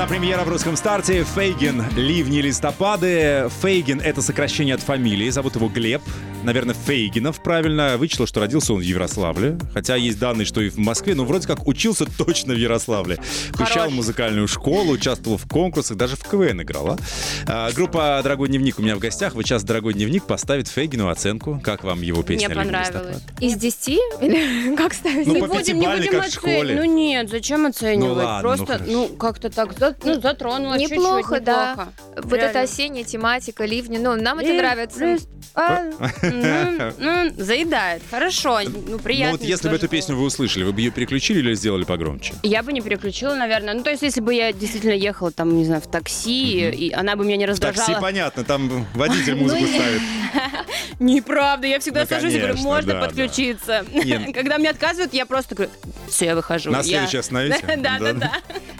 одна 0.00 0.16
премьера 0.16 0.44
в 0.44 0.48
русском 0.48 0.76
старте. 0.76 1.24
Фейгин. 1.24 1.84
Ливни 1.94 2.38
листопады. 2.38 3.50
Фейгин— 3.60 4.00
это 4.04 4.22
сокращение 4.22 4.74
от 4.74 4.80
фамилии. 4.80 5.28
Зовут 5.28 5.56
его 5.56 5.68
Глеб. 5.68 6.00
Наверное, 6.42 6.74
Фейгинов, 6.74 7.42
правильно. 7.42 7.96
Вычислил, 7.98 8.26
что 8.26 8.40
родился 8.40 8.72
он 8.72 8.80
в 8.80 8.82
Ярославле. 8.82 9.58
Хотя 9.74 9.96
есть 9.96 10.18
данные, 10.18 10.46
что 10.46 10.60
и 10.60 10.70
в 10.70 10.78
Москве. 10.78 11.14
Но 11.14 11.24
вроде 11.24 11.46
как 11.46 11.66
учился 11.66 12.06
точно 12.06 12.54
в 12.54 12.56
Ярославле. 12.56 13.18
Посещал 13.52 13.90
музыкальную 13.90 14.48
школу, 14.48 14.92
участвовал 14.92 15.36
в 15.36 15.46
конкурсах, 15.46 15.96
даже 15.96 16.16
в 16.16 16.22
КВН 16.24 16.62
играла. 16.62 16.98
А, 17.46 17.70
группа 17.72 18.20
«Дорогой 18.22 18.48
дневник» 18.48 18.78
у 18.78 18.82
меня 18.82 18.96
в 18.96 18.98
гостях. 19.00 19.34
Вот 19.34 19.44
сейчас 19.44 19.64
«Дорогой 19.64 19.92
дневник» 19.94 20.24
поставит 20.24 20.68
Фейгину 20.68 21.08
оценку. 21.08 21.60
Как 21.62 21.84
вам 21.84 22.00
его 22.00 22.22
песня 22.22 22.48
Мне 22.48 22.54
«Ливни 22.56 22.72
понравилось. 22.72 23.16
листопады»? 23.16 23.44
Из 23.46 23.54
10? 23.56 23.88
Или 24.22 24.76
как 24.76 24.94
ставить? 24.94 25.26
Ну, 25.26 25.34
не 25.34 25.40
по 25.40 25.46
будем, 25.46 25.78
не 25.78 25.86
будем 25.86 26.20
оценивать. 26.20 26.76
Ну 26.76 26.84
нет, 26.84 27.28
зачем 27.30 27.66
оценивать? 27.66 28.08
Ну 28.08 28.14
ладно, 28.14 28.36
ну 28.36 28.40
Просто, 28.56 28.66
хорошо. 28.78 28.84
ну, 28.92 29.08
как-то 29.08 29.50
так, 29.50 29.78
за- 29.78 29.96
ну, 30.04 30.20
затронула 30.20 30.78
чуть-чуть, 30.78 30.96
Неплохо, 30.96 31.40
да. 31.40 31.70
неплохо. 31.72 31.92
Вот 32.22 32.38
эта 32.38 32.60
осенняя 32.62 33.04
тематика, 33.04 33.64
ливни, 33.66 33.98
ну, 33.98 34.16
нам 34.16 34.38
это 34.38 34.52
нравится. 34.54 35.18
ну, 36.30 36.92
ну, 36.98 37.30
заедает. 37.36 38.02
Хорошо, 38.10 38.60
ну, 38.64 38.70
Ну 38.86 38.98
приятно. 38.98 39.38
вот 39.38 39.42
если 39.46 39.68
бы 39.68 39.76
эту 39.76 39.88
песню 39.88 40.16
вы 40.16 40.24
услышали, 40.24 40.64
вы 40.64 40.72
бы 40.72 40.80
ее 40.80 40.90
переключили 40.90 41.38
или 41.40 41.54
сделали 41.54 41.84
погромче? 41.84 42.34
Я 42.42 42.62
бы 42.62 42.72
не 42.72 42.80
переключила, 42.80 43.34
наверное. 43.34 43.74
Ну, 43.74 43.82
то 43.82 43.90
есть, 43.90 44.02
если 44.02 44.20
бы 44.20 44.34
я 44.34 44.52
действительно 44.52 44.92
ехала 44.92 45.30
там, 45.30 45.56
не 45.56 45.64
знаю, 45.64 45.80
в 45.82 45.86
такси, 45.90 46.70
и 46.70 46.92
она 46.92 47.16
бы 47.16 47.24
меня 47.24 47.36
не 47.36 47.46
В 47.46 47.50
раздражала. 47.50 47.86
такси 47.86 48.00
понятно, 48.00 48.44
там 48.44 48.86
водитель 48.94 49.34
Ну, 49.34 49.42
музыку 49.42 49.64
ставит. 49.66 50.02
Неправда, 51.00 51.66
я 51.66 51.80
всегда 51.80 52.00
Ну, 52.02 52.06
сажусь 52.06 52.34
и 52.34 52.38
говорю, 52.38 52.56
можно 52.58 52.94
подключиться. 53.00 53.84
Когда 54.34 54.58
мне 54.58 54.70
отказывают, 54.70 55.14
я 55.14 55.26
просто 55.26 55.54
говорю, 55.54 55.70
все, 56.08 56.26
я 56.26 56.34
выхожу. 56.36 56.70
На 56.70 56.82
следующий 56.82 57.18
остановите? 57.18 57.60
Да, 57.80 57.98
да, 57.98 58.12
да. 58.12 58.32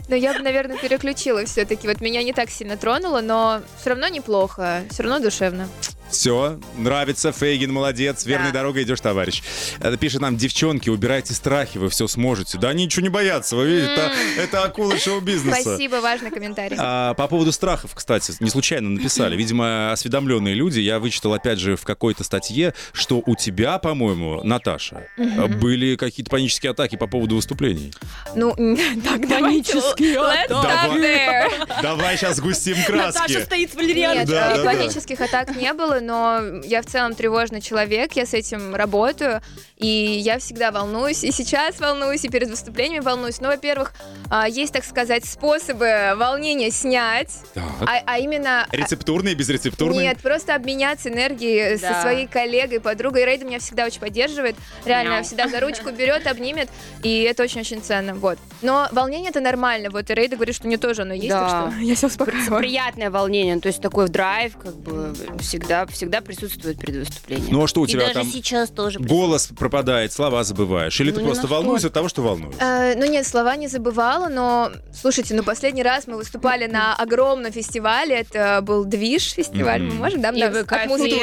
Но 0.08 0.14
я 0.16 0.34
бы, 0.34 0.40
наверное, 0.40 0.76
переключила 0.76 1.44
все-таки. 1.44 1.86
Вот 1.88 2.00
меня 2.00 2.22
не 2.22 2.32
так 2.32 2.50
сильно 2.50 2.76
тронуло, 2.76 3.20
но 3.20 3.62
все 3.80 3.90
равно 3.90 4.08
неплохо, 4.08 4.82
все 4.90 5.02
равно 5.04 5.20
душевно. 5.20 5.68
Все, 6.10 6.58
нравится, 6.76 7.32
Фейгин, 7.32 7.72
молодец, 7.72 8.26
верной 8.26 8.48
Да. 8.48 8.58
дорогой 8.60 8.82
идешь, 8.82 9.00
товарищ. 9.00 9.42
Это 9.80 9.96
пишет 9.96 10.20
нам, 10.20 10.36
девчонки, 10.36 10.88
убирайте 10.90 11.34
страхи, 11.34 11.78
вы 11.78 11.88
все 11.88 12.06
сможете. 12.08 12.58
Да 12.58 12.68
они 12.70 12.84
ничего 12.84 13.02
не 13.02 13.08
боятся, 13.08 13.56
вы 13.56 13.66
видите, 13.68 13.92
это, 13.92 14.12
это 14.38 14.62
акула 14.64 14.98
шоу-бизнеса. 14.98 15.60
Спасибо, 15.62 15.96
важный 15.96 16.30
комментарий. 16.30 16.76
А, 16.78 17.14
по 17.14 17.28
поводу 17.28 17.52
страхов, 17.52 17.92
кстати, 17.94 18.32
не 18.40 18.50
случайно 18.50 18.90
написали. 18.90 19.36
Видимо, 19.40 19.92
осведомленные 19.92 20.54
люди. 20.54 20.80
Я 20.80 20.98
вычитал, 20.98 21.34
опять 21.34 21.58
же, 21.58 21.76
в 21.76 21.82
какой-то 21.84 22.24
статье, 22.24 22.74
что 22.92 23.22
у 23.24 23.36
тебя, 23.36 23.78
по-моему, 23.78 24.42
Наташа, 24.42 25.06
были 25.16 25.96
какие-то 25.96 26.30
панические 26.30 26.70
атаки 26.72 26.96
по 26.96 27.06
поводу 27.06 27.36
выступлений. 27.36 27.92
Ну, 28.34 28.54
так, 29.04 29.28
давайте. 29.28 29.74
Панические 29.74 30.18
атаки. 30.18 31.82
Давай 31.82 32.16
сейчас 32.16 32.40
Наташа 32.88 33.12
краски. 33.18 33.42
стоит 33.44 33.72
с 33.72 33.74
валерианой. 33.76 34.18
Нет, 34.20 34.28
Да, 34.28 34.52
э, 34.52 34.56
да, 34.56 34.62
да. 34.62 34.70
панических 34.70 35.20
атак 35.20 35.54
не 35.56 35.72
было, 35.72 35.99
но 36.00 36.40
я 36.64 36.82
в 36.82 36.86
целом 36.86 37.14
тревожный 37.14 37.60
человек, 37.60 38.12
я 38.14 38.26
с 38.26 38.34
этим 38.34 38.74
работаю, 38.74 39.40
и 39.76 39.86
я 39.86 40.38
всегда 40.38 40.70
волнуюсь, 40.70 41.24
и 41.24 41.32
сейчас 41.32 41.80
волнуюсь, 41.80 42.24
и 42.24 42.28
перед 42.28 42.50
выступлениями 42.50 43.02
волнуюсь. 43.02 43.40
Ну, 43.40 43.48
во-первых, 43.48 43.92
а, 44.30 44.48
есть, 44.48 44.72
так 44.72 44.84
сказать, 44.84 45.24
способы 45.24 46.12
волнения 46.16 46.70
снять, 46.70 47.30
Так. 47.54 47.64
а, 47.86 48.02
а 48.06 48.18
именно... 48.18 48.66
а, 48.70 48.76
Рецептурные, 48.76 49.34
безрецептурные? 49.34 50.08
Нет, 50.08 50.18
просто 50.18 50.54
обменяться 50.54 51.08
энергией 51.08 51.76
со 51.76 51.88
Да. 51.90 52.02
своей 52.02 52.26
коллегой, 52.26 52.80
подругой. 52.80 53.24
Рейда 53.24 53.44
меня 53.44 53.58
всегда 53.58 53.86
очень 53.86 54.00
поддерживает. 54.00 54.56
Реально, 54.84 55.14
Мяу. 55.16 55.24
всегда 55.24 55.48
за 55.48 55.60
ручку 55.60 55.90
берет, 55.90 56.26
обнимет. 56.26 56.68
И 57.02 57.22
это 57.22 57.42
очень-очень 57.42 57.82
ценно. 57.82 58.14
Вот. 58.14 58.38
Но 58.62 58.88
волнение 58.92 59.30
это 59.30 59.40
нормально. 59.40 59.90
Вот 59.90 60.10
и 60.10 60.14
Рейда 60.14 60.36
говорит, 60.36 60.54
что 60.54 60.66
у 60.66 60.68
нее 60.68 60.78
тоже 60.78 61.02
оно 61.02 61.14
есть, 61.14 61.28
Да. 61.28 61.48
так 61.64 61.72
что 61.72 61.80
я 61.82 61.94
все 61.94 62.06
успокаиваю. 62.08 62.58
Приятное 62.60 63.10
волнение, 63.10 63.58
то 63.60 63.68
есть 63.68 63.80
такой 63.80 64.08
драйв, 64.08 64.56
как 64.56 64.74
бы 64.76 65.14
всегда, 65.40 65.86
всегда 65.90 66.20
присутствует 66.20 66.78
перед 66.80 66.96
выступлением. 67.06 67.52
Ну 67.52 67.64
а 67.64 67.68
что 67.68 67.80
у 67.80 67.84
И 67.84 67.88
тебя 67.88 68.00
даже 68.02 68.14
там? 68.14 68.26
сейчас 68.26 68.70
тоже. 68.70 68.98
Голос 68.98 69.48
пропадает, 69.56 70.12
слова 70.12 70.42
забываешь. 70.44 70.98
Или 71.00 71.10
Ну, 71.10 71.16
ты 71.18 71.22
просто 71.24 71.42
настолько. 71.42 71.54
волнуешься 71.62 71.86
от 71.88 71.92
того, 71.92 72.08
что 72.08 72.22
волнуешься? 72.22 72.60
Э, 72.62 72.94
ну 72.96 73.06
нет, 73.06 73.26
слова 73.26 73.56
не 73.56 73.68
забывала, 73.68 74.28
но 74.28 74.70
слушайте, 74.94 75.34
ну 75.34 75.42
последний 75.42 75.82
раз 75.82 76.06
мы 76.06 76.16
выступали 76.16 76.66
на 76.66 76.94
огромном 76.96 77.52
фестивале, 77.52 78.16
это 78.16 78.60
был 78.62 78.84
Движ 78.84 79.32
фестиваль, 79.32 79.82
мы 79.82 79.94
можем, 79.94 80.20
да, 80.22 80.30
И 80.30 80.40
от 80.42 80.86
музыки. 80.86 81.14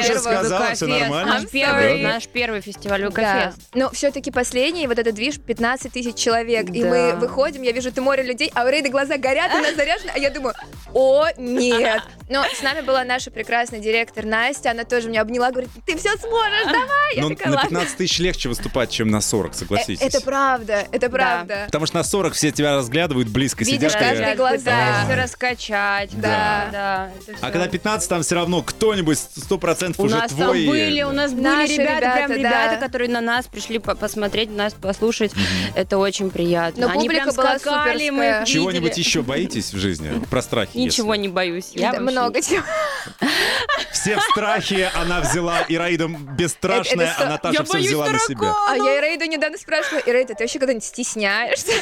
Наш 1.08 1.46
первый, 1.50 1.84
sorry. 1.84 2.02
наш 2.02 2.26
первый 2.28 2.60
фестиваль 2.60 3.02
Да. 3.02 3.10
ВК-фест. 3.10 3.68
Но 3.74 3.90
все-таки 3.90 4.30
последний, 4.30 4.86
вот 4.86 4.98
этот 4.98 5.14
движ, 5.14 5.38
15 5.40 5.92
тысяч 5.92 6.14
человек. 6.16 6.70
И 6.70 6.84
мы 6.84 7.14
выходим, 7.16 7.62
я 7.62 7.72
вижу, 7.72 7.92
ты 7.92 8.00
море 8.00 8.22
людей, 8.22 8.50
а 8.54 8.64
у 8.64 8.68
Рейды 8.68 8.88
глаза 8.90 9.16
горят, 9.18 9.50
она 9.52 9.72
заряжена, 9.74 10.12
а 10.14 10.18
я 10.18 10.30
думаю, 10.30 10.54
о, 10.94 11.26
нет. 11.36 12.02
Но 12.28 12.44
с 12.44 12.62
нами 12.62 12.80
была 12.82 13.04
наша 13.04 13.30
прекрасная 13.30 13.80
директор 13.80 14.24
Настя, 14.24 14.57
она 14.66 14.84
тоже 14.84 15.08
меня 15.08 15.22
обняла, 15.22 15.50
говорит, 15.50 15.70
ты 15.86 15.96
все 15.96 16.10
сможешь, 16.16 16.64
давай. 16.64 17.16
Я 17.16 17.22
Ну, 17.22 17.28
такая, 17.30 17.48
на 17.48 17.54
ладно. 17.56 17.68
15 17.70 17.96
тысяч 17.96 18.18
легче 18.18 18.48
выступать, 18.48 18.90
чем 18.90 19.08
на 19.08 19.20
40, 19.20 19.52
Э, 19.52 19.54
согласитесь. 19.54 20.00
Это 20.02 20.20
правда, 20.20 20.86
это 20.92 21.08
правда. 21.10 21.64
Потому 21.66 21.86
что 21.86 21.96
на 21.96 22.04
40 22.04 22.34
все 22.34 22.50
тебя 22.50 22.74
разглядывают, 22.76 23.28
близко 23.28 23.64
Видишь 23.64 23.92
сидят. 23.92 24.00
каждый 24.02 24.34
глаза. 24.36 25.04
Все 25.04 25.14
раскачать. 25.14 26.10
Да. 26.20 27.10
А 27.40 27.50
когда 27.50 27.68
15, 27.68 28.08
там 28.08 28.22
все 28.22 28.34
равно 28.34 28.62
кто-нибудь 28.62 29.16
100% 29.18 29.94
у 29.98 30.02
уже 30.04 30.16
нас 30.16 30.30
твой. 30.30 30.64
там 30.64 30.72
были, 30.72 31.02
у 31.02 31.12
нас 31.12 31.32
были 31.32 31.66
ребята, 31.76 32.12
прям 32.16 32.32
ребята, 32.32 32.76
которые 32.80 33.10
на 33.10 33.20
нас 33.20 33.46
пришли 33.46 33.78
по- 33.78 33.94
посмотреть, 33.94 34.50
нас 34.50 34.74
послушать. 34.74 35.32
Это 35.74 35.98
очень 35.98 36.30
приятно. 36.30 36.86
Но 36.86 36.92
Они 36.92 37.02
публика 37.08 37.24
прям 37.24 37.36
была 37.36 37.58
скакали, 37.58 38.10
мы 38.10 38.44
Чего-нибудь 38.46 38.96
еще 38.96 39.22
боитесь 39.22 39.72
в 39.72 39.78
жизни? 39.78 40.10
Про 40.30 40.42
страхи. 40.42 40.76
Ничего 40.76 41.14
не 41.14 41.28
боюсь. 41.28 41.70
Я 41.74 41.92
много 42.00 42.40
чего. 42.42 42.62
Все 43.92 44.16
в 44.16 44.22
страхе, 44.22 44.47
она 44.94 45.20
взяла 45.20 45.64
Ираида 45.68 46.08
бесстрашная, 46.08 47.14
а 47.18 47.24
Наташа 47.26 47.64
все 47.64 47.78
взяла 47.78 48.10
на 48.10 48.18
себя. 48.18 48.54
А 48.68 48.76
я 48.76 49.00
Рейду 49.00 49.24
недавно 49.26 49.58
спрашивала, 49.58 50.00
и 50.00 50.12
Рейда, 50.12 50.34
ты 50.34 50.44
вообще 50.44 50.58
когда-нибудь 50.58 50.84
стесняешься? 50.84 51.72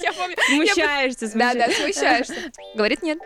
Я 0.00 0.12
помню. 0.12 0.36
Смущаешься, 0.46 1.30
Да, 1.34 1.54
да, 1.54 1.68
смущаешься. 1.70 2.34
Говорит, 2.74 3.02
нет. 3.02 3.18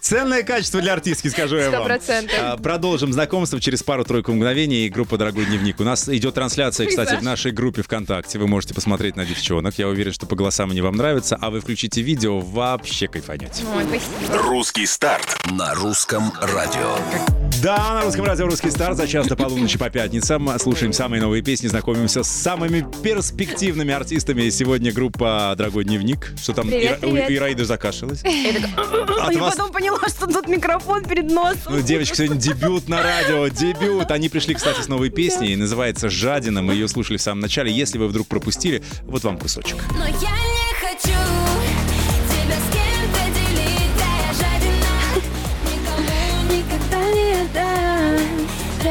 Ценное 0.00 0.42
качество 0.42 0.80
для 0.80 0.92
артистки, 0.92 1.28
скажу 1.28 1.56
я 1.56 1.70
вам. 1.70 1.90
А, 2.40 2.56
Продолжим 2.56 3.12
знакомство 3.12 3.60
через 3.60 3.82
пару-тройку 3.82 4.32
мгновений. 4.32 4.88
Группа 4.88 5.16
«Дорогой 5.16 5.46
дневник». 5.46 5.80
У 5.80 5.84
нас 5.84 6.08
идет 6.08 6.34
трансляция, 6.34 6.86
кстати, 6.86 7.14
в 7.14 7.22
нашей 7.22 7.52
группе 7.52 7.82
ВКонтакте. 7.82 8.38
Вы 8.38 8.46
можете 8.46 8.74
посмотреть 8.74 9.16
на 9.16 9.24
девчонок. 9.24 9.78
Я 9.78 9.88
уверен, 9.88 10.12
что 10.12 10.26
по 10.26 10.36
голосам 10.36 10.70
они 10.70 10.80
вам 10.80 10.96
нравятся. 10.96 11.38
А 11.40 11.50
вы 11.50 11.60
включите 11.60 12.02
видео, 12.02 12.40
вообще 12.40 13.08
кайфанете. 13.08 13.64
Русский 14.30 14.86
старт 14.86 15.38
на 15.50 15.74
русском 15.74 16.32
радио. 16.40 16.98
Да, 17.64 17.94
на 17.94 18.02
русском 18.02 18.26
радио 18.26 18.44
«Русский 18.44 18.68
старт» 18.68 18.98
за 18.98 19.08
час 19.08 19.26
до 19.26 19.36
полуночи 19.36 19.78
по 19.78 19.88
пятницам. 19.88 20.50
Слушаем 20.58 20.92
самые 20.92 21.22
новые 21.22 21.42
песни, 21.42 21.66
знакомимся 21.66 22.22
с 22.22 22.28
самыми 22.28 22.86
перспективными 23.02 23.90
артистами. 23.94 24.50
Сегодня 24.50 24.92
группа 24.92 25.54
«Дорогой 25.56 25.84
дневник». 25.84 26.34
Что 26.38 26.52
там, 26.52 26.68
Привет, 26.68 26.98
Ира- 27.02 27.08
привет. 27.10 27.30
у 27.30 27.32
Ираиды 27.32 27.64
закашлялась? 27.64 28.22
А 28.22 29.28
От 29.28 29.32
я 29.32 29.40
вас- 29.40 29.54
потом 29.56 29.72
поняла, 29.72 29.98
что 30.10 30.26
тут 30.26 30.46
микрофон 30.46 31.06
перед 31.06 31.30
носом. 31.30 31.72
Ну, 31.76 31.80
девочки, 31.80 32.16
сегодня 32.16 32.36
дебют 32.36 32.86
на 32.86 33.02
радио, 33.02 33.48
дебют. 33.48 34.10
Они 34.10 34.28
пришли, 34.28 34.52
кстати, 34.52 34.82
с 34.82 34.88
новой 34.88 35.08
песней, 35.08 35.56
называется 35.56 36.10
«Жадина». 36.10 36.60
Мы 36.60 36.74
ее 36.74 36.86
слушали 36.86 37.16
в 37.16 37.22
самом 37.22 37.40
начале. 37.40 37.72
Если 37.72 37.96
вы 37.96 38.08
вдруг 38.08 38.26
пропустили, 38.26 38.82
вот 39.04 39.24
вам 39.24 39.38
кусочек. 39.38 39.76
Но 39.92 40.04
я 40.04 40.10
не 40.12 40.63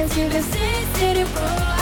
отдам 0.04 0.10
Для 0.10 0.10
тебя 0.10 0.42
здесь 0.42 0.88
серебро, 1.00 1.42
а 1.42 1.73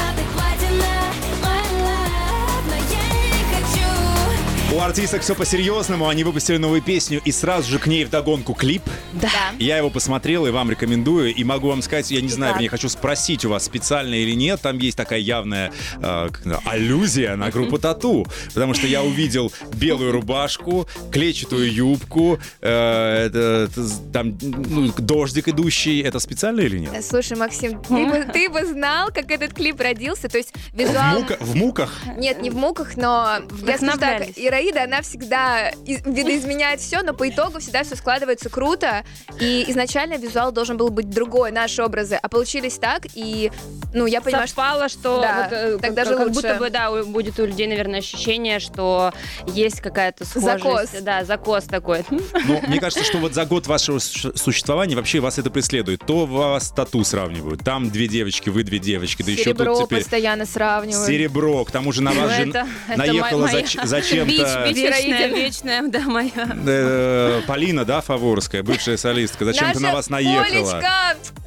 У 4.74 4.80
артисток 4.80 5.22
все 5.22 5.36
по-серьезному. 5.36 6.08
Они 6.08 6.24
выпустили 6.24 6.56
новую 6.56 6.82
песню 6.82 7.22
и 7.26 7.32
сразу 7.34 7.70
же 7.70 7.78
к 7.78 7.88
ней 7.88 8.06
вдогонку 8.06 8.54
клип. 8.54 8.82
Да. 9.12 9.28
Я 9.60 9.78
его 9.78 9.90
посмотрел 9.90 10.48
и 10.48 10.50
вам 10.50 10.72
рекомендую. 10.72 11.34
И 11.36 11.44
могу 11.44 11.68
вам 11.68 11.82
сказать, 11.82 12.10
я 12.10 12.22
не 12.22 12.30
знаю, 12.30 12.54
вернее, 12.54 12.70
хочу 12.70 12.88
спросить 12.88 13.44
у 13.44 13.50
вас 13.50 13.66
специально 13.66 14.16
или 14.16 14.32
нет. 14.32 14.62
Там 14.62 14.78
есть 14.80 14.96
такая 14.96 15.20
явная 15.20 15.74
э, 16.02 16.30
аллюзия 16.66 17.36
на 17.36 17.50
группу 17.52 17.80
Тату. 17.80 18.26
Потому 18.54 18.74
что 18.74 18.88
я 18.88 19.04
увидел 19.04 19.52
белую 19.76 20.14
рубашку, 20.14 20.88
клетчатую 21.12 21.72
юбку, 21.72 22.40
э, 22.62 23.26
это- 23.28 23.68
это 23.70 23.82
там 24.14 24.38
ну, 24.42 24.90
дождик 24.98 25.50
идущий. 25.50 26.00
Это 26.02 26.20
специально 26.20 26.62
или 26.62 26.78
нет? 26.80 27.04
Слушай, 27.06 27.36
Максим, 27.38 27.82
ты 27.84 28.06
бы, 28.06 28.26
ты 28.32 28.50
бы 28.50 28.66
знал, 28.66 29.10
как 29.14 29.32
этот 29.32 29.54
клип 29.54 29.82
родился. 29.82 30.30
То 30.30 30.38
есть 30.38 30.54
В, 30.74 30.80
визуал... 30.80 31.20
мука- 31.20 31.38
в 31.42 31.56
муках? 31.58 31.94
Нет, 32.18 32.42
не 32.42 32.50
в 32.50 32.56
муках, 32.56 32.96
но 32.96 33.40
я 33.68 33.78
скажу 33.78 33.98
так, 34.00 34.22
Ираида, 34.62 34.84
она 34.84 35.02
всегда 35.02 35.70
из- 35.86 36.06
видоизменяет 36.06 36.80
все, 36.80 37.02
но 37.02 37.14
по 37.14 37.28
итогу 37.30 37.60
всегда 37.60 37.84
все 37.84 37.96
складывается 37.96 38.50
круто. 38.50 39.04
И 39.40 39.66
изначально 39.70 40.18
визуал 40.18 40.52
должен 40.52 40.78
был 40.78 40.90
быть 40.90 41.10
другой, 41.10 41.52
наши 41.52 41.82
образы, 41.84 42.16
а 42.22 42.30
получились 42.30 42.78
так, 42.78 43.04
и, 43.16 43.52
ну, 43.94 44.06
я 44.06 44.22
понимаю, 44.22 44.48
что... 44.48 44.56
Совпало, 44.56 44.90
что 44.90 45.22
Да, 45.22 45.44
вот, 45.50 45.54
э, 45.58 45.72
так 45.74 45.82
как, 45.82 45.94
даже 45.96 46.10
как 46.12 46.20
лучше. 46.28 46.34
будто 46.34 46.56
бы, 46.56 46.70
да, 46.70 46.92
у- 46.92 47.06
будет 47.06 47.40
у 47.40 47.46
людей, 47.46 47.68
наверное, 47.68 48.00
ощущение, 48.00 48.60
что 48.60 49.12
есть 49.48 49.82
какая-то 49.82 50.26
схожесть. 50.26 50.46
Закос. 50.64 50.90
Да, 51.02 51.24
закос 51.26 51.64
такой. 51.66 52.06
Ну, 52.10 52.62
мне 52.68 52.80
кажется, 52.80 53.04
что 53.04 53.18
вот 53.18 53.34
за 53.34 53.46
год 53.46 53.68
вашего 53.68 54.00
су- 54.00 54.36
существования 54.38 54.96
вообще 54.96 55.20
вас 55.20 55.40
это 55.40 55.50
преследует. 55.50 56.06
То 56.06 56.26
вас 56.26 56.70
тату 56.72 57.04
сравнивают. 57.04 57.64
Там 57.64 57.90
две 57.90 58.08
девочки, 58.08 58.50
вы 58.50 58.64
две 58.64 58.80
девочки. 58.80 59.24
Да 59.24 59.32
еще 59.32 59.54
тут 59.54 59.86
теперь 59.86 60.00
постоянно 60.02 60.46
сравнивают. 60.46 61.08
серебро. 61.08 61.64
К 61.66 61.72
тому 61.72 61.92
же 61.92 62.02
на 62.02 62.12
Ну, 62.12 62.22
вас 62.22 62.36
же 62.36 62.50
это 62.50 62.68
наехала 62.96 63.48
зач- 63.48 63.80
зачем-то. 63.86 64.32
Вечная, 64.74 65.28
вечная, 65.28 65.88
да, 65.88 66.00
моя. 66.02 66.32
э, 66.66 67.42
Полина, 67.48 67.86
да, 67.86 68.02
Фаворская, 68.02 68.64
бывшая 68.64 68.98
солистка. 68.98 69.46
Зачем-то 69.46 69.80
на 69.80 69.88
Наша 69.88 69.96
вас 69.96 70.10
наехала. 70.10 70.82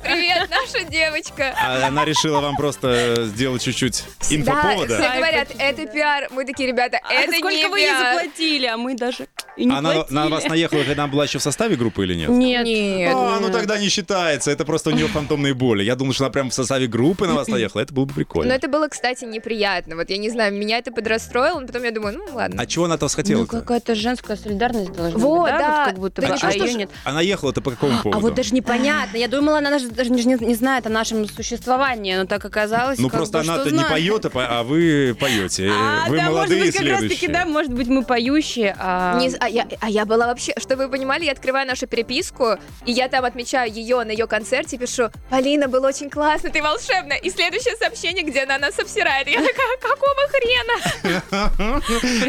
Привет, 0.05 0.49
наша 0.51 0.85
девочка! 0.85 1.55
А 1.59 1.87
она 1.87 2.05
решила 2.05 2.41
вам 2.41 2.57
просто 2.57 3.25
сделать 3.27 3.63
чуть-чуть 3.63 4.05
Да, 4.31 4.37
инфоповода. 4.37 4.99
все 5.01 5.17
говорят, 5.17 5.49
это 5.59 5.87
пиар. 5.87 6.29
Мы 6.31 6.45
такие, 6.45 6.69
ребята, 6.69 7.01
А 7.03 7.13
это 7.15 7.33
сколько 7.33 7.57
не 7.57 7.67
вы 7.69 7.81
ей 7.81 7.91
заплатили, 7.91 8.67
а 8.67 8.77
мы 8.77 8.95
даже 8.97 9.27
и 9.57 9.65
не 9.65 9.75
Она 9.75 9.93
платили. 9.93 10.15
на 10.15 10.29
вас 10.29 10.45
наехала, 10.45 10.81
когда 10.85 11.05
она 11.05 11.13
была 11.13 11.25
еще 11.25 11.39
в 11.39 11.43
составе 11.43 11.77
группы 11.77 12.05
или 12.05 12.15
нет? 12.15 12.29
Нет. 12.29 12.67
Нет. 12.67 13.13
А, 13.15 13.39
ну 13.41 13.51
тогда 13.51 13.79
не 13.79 13.89
считается. 13.89 14.51
Это 14.51 14.65
просто 14.65 14.91
у 14.91 14.93
нее 14.93 15.07
фантомные 15.07 15.55
боли. 15.55 15.83
Я 15.85 15.97
думал, 15.97 16.13
что 16.13 16.25
она 16.25 16.33
прям 16.33 16.51
в 16.51 16.55
составе 16.55 16.87
группы 16.87 17.27
на 17.27 17.35
вас 17.35 17.49
наехала. 17.49 17.81
Это 17.81 17.95
было 17.95 18.05
бы 18.05 18.11
Но 18.11 18.15
прикольно. 18.17 18.53
это 18.53 18.69
было, 18.69 18.89
кстати, 18.89 19.25
неприятно. 19.25 19.97
Вот 19.97 20.11
я 20.11 20.19
не 20.19 20.29
знаю, 20.29 20.53
меня 20.53 20.79
это 20.79 20.93
подрастроило, 20.93 21.61
но 21.61 21.67
потом 21.67 21.83
я 21.85 21.93
думаю, 21.93 22.19
ну 22.19 22.35
ладно. 22.35 22.61
А 22.61 22.67
чего 22.67 22.85
она 22.87 22.95
от 22.97 23.03
вас 23.03 23.15
хотела? 23.15 23.41
Ну, 23.41 23.47
какая-то 23.47 23.95
женская 23.95 24.37
солидарность 24.37 24.93
должна 24.93 25.19
Вот, 25.19 25.45
быть, 25.45 25.53
да? 25.53 25.59
да. 25.59 25.77
Вот 25.79 25.87
как 25.87 25.99
будто 25.99 26.21
Да 26.23 26.29
бы, 26.29 26.35
а 26.35 26.37
что 26.37 26.51
ее 26.51 26.75
нет. 26.75 26.91
Она 27.05 27.21
ехала-то 27.23 27.61
по 27.63 27.71
какому 27.71 28.03
поводу? 28.03 28.19
А 28.19 28.21
вот 28.21 28.35
даже 28.35 28.55
непонятно. 28.55 29.17
Я 29.17 29.29
думала, 29.29 29.59
она 29.59 29.71
даже, 29.95 30.11
не, 30.11 30.25
не 30.25 30.55
знает 30.55 30.87
о 30.87 30.91
нашем 30.91 31.27
существовании, 31.29 32.15
но 32.17 32.25
так 32.27 32.45
оказалось. 32.45 32.99
Ну 32.99 33.09
просто 33.11 33.43
что 33.43 33.53
она-то 33.53 33.71
не 33.71 33.85
поет, 33.85 34.25
а 34.27 34.31
по- 34.31 34.47
а 34.47 34.63
вы 34.63 35.17
поете. 35.19 35.71
А, 35.73 36.05
Вы 36.09 36.17
да, 36.19 36.25
молодые 36.25 36.65
может 36.65 36.67
быть, 36.67 36.77
как 36.77 36.87
раз 36.89 37.01
таки, 37.03 37.09
следующие. 37.17 37.31
да, 37.31 37.45
может 37.47 37.73
быть, 37.73 37.89
мы 37.89 38.05
поющие, 38.05 38.75
а... 38.79 39.19
Не 39.19 39.31
а, 39.39 39.49
я, 39.49 39.67
а 39.81 39.89
я 39.91 40.05
была 40.05 40.27
вообще, 40.27 40.53
чтобы 40.59 40.85
вы 40.87 40.91
понимали, 40.91 41.25
я 41.25 41.33
открываю 41.33 41.67
нашу 41.67 41.87
переписку, 41.87 42.57
и 42.87 42.93
я 42.93 43.09
там 43.09 43.25
отмечаю 43.25 43.73
ее 43.73 44.05
на 44.05 44.11
ее 44.11 44.27
концерте, 44.27 44.77
пишу, 44.79 45.11
Полина, 45.31 45.69
было 45.69 45.89
очень 45.89 46.11
классно, 46.11 46.51
ты 46.51 46.63
волшебная. 46.63 47.17
И 47.19 47.31
следующее 47.31 47.77
сообщение, 47.77 48.25
где 48.25 48.43
она 48.45 48.59
нас 48.59 48.79
обсирает. 48.79 49.27
Я 49.29 49.41
такая, 49.41 49.77
какого 49.81 50.15
хрена? 50.31 50.75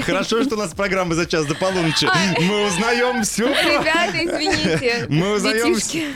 Хорошо, 0.04 0.44
что 0.44 0.56
у 0.56 0.58
нас 0.58 0.74
программа 0.74 1.16
за 1.16 1.26
час 1.26 1.46
до 1.46 1.56
полуночи. 1.56 2.08
Мы 2.42 2.66
узнаем 2.68 3.24
все. 3.24 3.48
Ребята, 3.48 4.14
извините. 4.14 5.06
Мы 5.10 5.34
узнаем... 5.36 5.76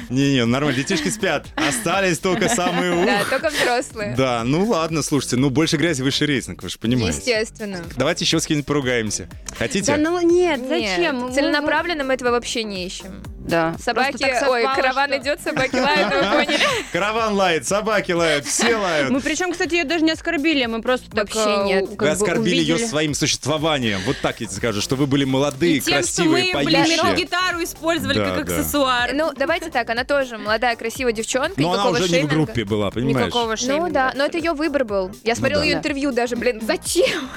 Не-не, 0.10 0.46
нормально, 0.46 0.78
детишки 0.78 1.10
спят. 1.10 1.39
Остались 1.56 2.20
только 2.20 2.50
самые 2.50 3.06
Да, 3.06 3.22
ух. 3.22 3.30
только 3.30 3.50
взрослые. 3.50 4.16
Да, 4.16 4.44
ну 4.44 4.66
ладно, 4.66 5.02
слушайте, 5.02 5.36
ну 5.38 5.50
больше 5.50 5.78
грязи, 5.78 6.02
выше 6.02 6.26
рейтинг, 6.26 6.64
вы 6.64 6.70
же 6.70 6.78
понимаете. 6.80 7.18
Естественно. 7.18 7.84
Давайте 7.98 8.26
еще 8.26 8.40
с 8.40 8.46
кем-нибудь 8.46 8.68
поругаемся. 8.68 9.28
Хотите? 9.58 9.86
Да 9.96 9.98
ну 9.98 10.20
нет, 10.22 10.60
Нет, 10.62 10.70
зачем? 10.98 11.34
Целенаправленно 11.34 12.04
мы 12.04 12.14
этого 12.14 12.32
вообще 12.32 12.64
не 12.64 12.86
ищем. 12.86 13.22
Да. 13.50 13.76
Собаки, 13.84 14.26
ой, 14.48 14.64
караван 14.76 15.10
что- 15.10 15.18
идет, 15.18 15.42
собаки 15.42 15.76
лают, 15.76 16.14
вы 16.14 16.46
поняли? 16.46 16.60
Караван 16.92 17.34
лает, 17.34 17.68
собаки 17.68 18.12
лают, 18.12 18.46
все 18.46 18.76
лают. 18.76 19.10
Мы 19.10 19.22
причем, 19.22 19.52
кстати, 19.52 19.76
ее 19.76 19.84
даже 19.84 20.04
не 20.04 20.12
оскорбили, 20.12 20.66
мы 20.66 20.82
просто 20.82 21.10
так, 21.10 21.34
Вообще 21.34 21.62
э, 21.62 21.66
нет. 21.66 21.86
Вы 21.98 22.10
оскорбили 22.10 22.58
ее 22.62 22.78
своим 22.78 23.14
существованием. 23.14 24.00
Вот 24.06 24.18
так 24.22 24.40
я 24.42 24.48
тебе 24.48 24.56
скажу, 24.56 24.82
что 24.82 24.96
вы 24.96 25.08
были 25.08 25.26
молодые, 25.26 25.78
И 25.78 25.80
тем, 25.80 25.96
красивые, 25.96 26.46
что 26.50 26.58
мы, 26.58 26.64
блин, 26.66 26.86
поющие. 26.86 27.16
гитару 27.16 27.64
использовали 27.64 28.20
как 28.20 28.40
аксессуар. 28.50 29.12
Ну, 29.14 29.32
давайте 29.36 29.70
так, 29.70 29.90
она 29.90 30.04
тоже 30.04 30.38
молодая, 30.38 30.76
красивая 30.76 31.12
девчонка, 31.12 31.54
Но 31.58 31.72
она 31.74 31.84
никакого 31.84 32.04
уже 32.04 32.10
не 32.10 32.28
в 32.28 32.28
группе 32.28 32.64
была, 32.66 32.92
понимаешь? 32.92 33.28
Никакого. 33.28 33.56
Ну 33.62 33.90
да, 33.90 34.14
но 34.16 34.26
это 34.26 34.38
ее 34.38 34.54
выбор 34.54 34.86
был. 34.86 35.12
Я 35.24 35.36
смотрела 35.36 35.62
да. 35.62 35.66
ее 35.66 35.74
интервью 35.76 36.12
даже, 36.12 36.36
блин, 36.36 36.62
зачем? 36.62 37.30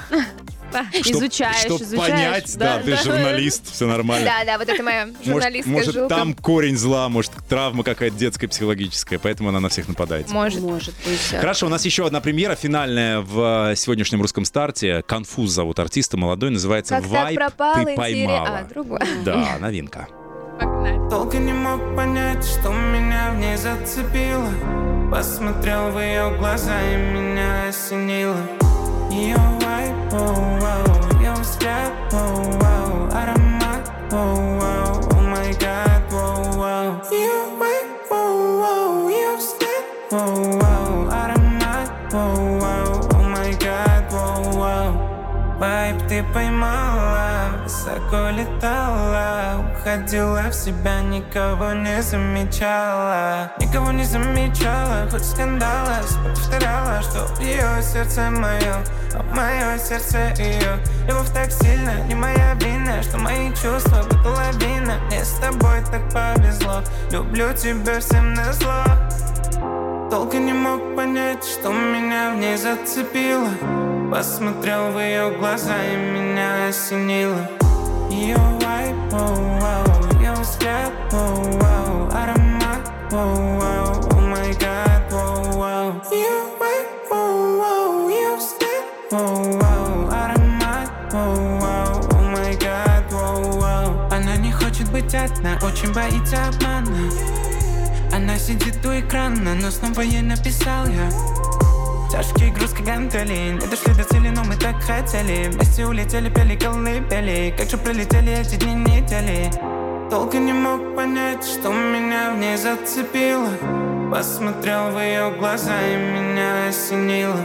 Чтоб- 0.91 1.21
изучаешь, 1.21 1.57
чтоб 1.57 1.81
изучаешь. 1.81 2.09
понять, 2.11 2.57
да, 2.57 2.79
ты 2.79 2.95
журналист, 2.97 3.71
все 3.71 3.85
нормально. 3.85 4.25
Да, 4.25 4.43
да, 4.45 4.57
вот 4.57 4.67
это 4.67 4.81
моя 4.81 5.05
Может, 5.05 5.25
журналистская 5.25 6.02
может 6.03 6.09
жилка. 6.09 6.15
там 6.15 6.33
корень 6.33 6.77
зла, 6.77 7.09
может, 7.09 7.31
травма 7.49 7.83
какая-то 7.83 8.17
детская, 8.17 8.47
психологическая, 8.47 9.19
поэтому 9.19 9.49
она 9.49 9.59
на 9.59 9.69
всех 9.69 9.87
нападает. 9.87 10.29
Может. 10.31 10.61
Может 10.61 10.93
быть. 11.05 11.39
Хорошо, 11.39 11.67
у 11.67 11.69
нас 11.69 11.85
еще 11.85 12.05
одна 12.05 12.21
премьера 12.21 12.55
финальная 12.55 13.21
в 13.21 13.71
э, 13.71 13.75
сегодняшнем 13.75 14.21
русском 14.21 14.45
старте. 14.45 15.03
Конфуз 15.05 15.51
зовут 15.51 15.79
артиста, 15.79 16.17
молодой, 16.17 16.51
называется 16.51 16.95
Как 16.95 17.05
«Вайб 17.05 17.37
пропал 17.37 17.85
ты 17.85 17.95
поймала». 17.95 18.59
А, 18.59 18.63
другой. 18.63 18.99
Да, 19.23 19.57
новинка. 19.59 20.07
Погнали. 20.83 21.09
Долго 21.09 21.37
не 21.37 21.53
мог 21.53 21.95
понять, 21.95 22.43
что 22.43 22.71
меня 22.71 23.31
в 23.31 23.37
ней 23.37 23.57
зацепило 23.57 24.49
Посмотрел 25.11 25.91
в 25.91 25.99
ее 25.99 26.35
глаза 26.37 26.81
и 26.81 26.95
меня 26.95 27.67
осенило 27.69 28.37
Ее 29.11 29.37
ты 46.13 46.23
поймала, 46.31 47.63
высоко 47.63 48.29
летала 48.29 49.65
Уходила 49.73 50.43
в 50.51 50.53
себя, 50.53 51.01
никого 51.01 51.73
не 51.73 52.03
замечала. 52.03 53.51
Никого 53.59 53.91
не 53.91 54.03
замечала, 54.03 55.09
хоть 55.09 55.25
скандала 55.25 56.01
Повторяла, 56.23 57.01
что 57.01 57.27
ее 57.41 57.81
сердце 57.81 58.29
мое, 58.29 58.83
а 59.15 59.23
мое 59.35 59.79
сердце 59.79 60.31
ее 60.37 60.77
Любовь 61.07 61.33
так 61.33 61.51
сильно, 61.51 62.03
не 62.07 62.13
моя 62.13 62.53
вина 62.61 63.01
Что 63.01 63.17
мои 63.17 63.49
чувства 63.49 64.03
будто 64.07 64.29
лавина. 64.29 64.99
Мне 65.07 65.25
с 65.25 65.39
тобой 65.39 65.81
так 65.91 66.07
повезло 66.13 66.83
Люблю 67.11 67.51
тебя 67.53 67.99
всем 67.99 68.35
назло 68.35 68.83
Долго 70.11 70.37
не 70.37 70.53
мог 70.53 70.95
понять, 70.95 71.43
что 71.43 71.71
меня 71.71 72.33
в 72.33 72.37
ней 72.37 72.55
зацепило 72.55 73.49
Посмотрел 74.13 74.91
в 74.91 74.99
ее 74.99 75.31
глаза 75.39 75.73
и 75.91 75.95
меня 75.95 76.67
осенило. 76.67 77.49
Ее 78.11 78.37
вайб, 78.61 78.95
оу, 79.11 79.57
оу, 79.57 80.19
ее 80.19 80.33
взгляд, 80.33 80.93
оу, 81.11 81.41
оу, 81.43 82.09
аромат, 82.13 82.91
оу, 83.11 83.57
оу, 83.57 84.11
о 84.11 84.21
май 84.21 84.53
гад, 84.53 85.11
оу, 85.11 85.59
оу. 85.59 85.93
Ее 86.11 86.43
вайб, 86.59 87.11
оу, 87.11 87.59
оу, 87.59 88.09
ее 88.09 88.37
взгляд, 88.37 88.85
оу, 89.13 89.57
оу, 89.57 90.07
аромат, 90.11 90.91
оу, 91.11 91.57
оу, 91.57 92.15
о 92.15 92.21
май 92.29 92.55
гад, 92.57 93.11
оу, 93.11 93.63
оу. 93.63 94.09
Она 94.11 94.35
не 94.37 94.51
хочет 94.51 94.91
быть 94.91 95.15
одна, 95.15 95.57
очень 95.63 95.91
боится 95.91 96.37
обмана. 96.49 97.09
Она 98.15 98.37
сидит 98.37 98.85
у 98.85 98.89
экрана, 98.89 99.55
но 99.55 99.71
снова 99.71 100.01
ей 100.01 100.21
написал 100.21 100.85
я 100.85 101.09
Тяжкий 102.13 102.51
груз, 102.51 102.73
как 102.73 102.85
гантели 102.85 103.57
Не 103.59 103.67
дошли 103.67 103.91
до 103.95 104.03
цели, 104.03 104.29
но 104.29 104.43
мы 104.43 104.55
так 104.55 104.75
хотели. 104.83 105.49
Вместе 105.49 105.83
улетели, 105.83 106.29
пели 106.29 106.55
колыбели. 106.55 107.51
Как 107.57 107.67
же 107.67 107.75
пролетели 107.75 108.31
эти 108.39 108.55
дни, 108.55 108.75
недели? 108.75 109.49
Долго 110.11 110.37
не 110.37 110.53
мог 110.53 110.95
понять, 110.95 111.43
что 111.43 111.73
меня 111.73 112.35
в 112.35 112.37
ней 112.37 112.55
зацепило. 112.55 113.49
Посмотрел 114.11 114.91
в 114.91 114.99
ее 114.99 115.31
глаза 115.39 115.73
и 115.81 115.95
меня 115.95 116.67
осенило. 116.67 117.39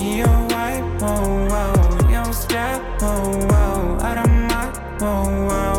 Ее 0.00 0.26
вайб, 0.50 0.84
воу, 0.98 1.46
воу, 1.46 2.08
ее 2.08 2.22
взгляд, 2.22 2.82
воу, 3.00 3.30
воу, 3.30 3.98
аромат, 4.02 4.74
воу, 4.98 5.46
воу, 5.46 5.71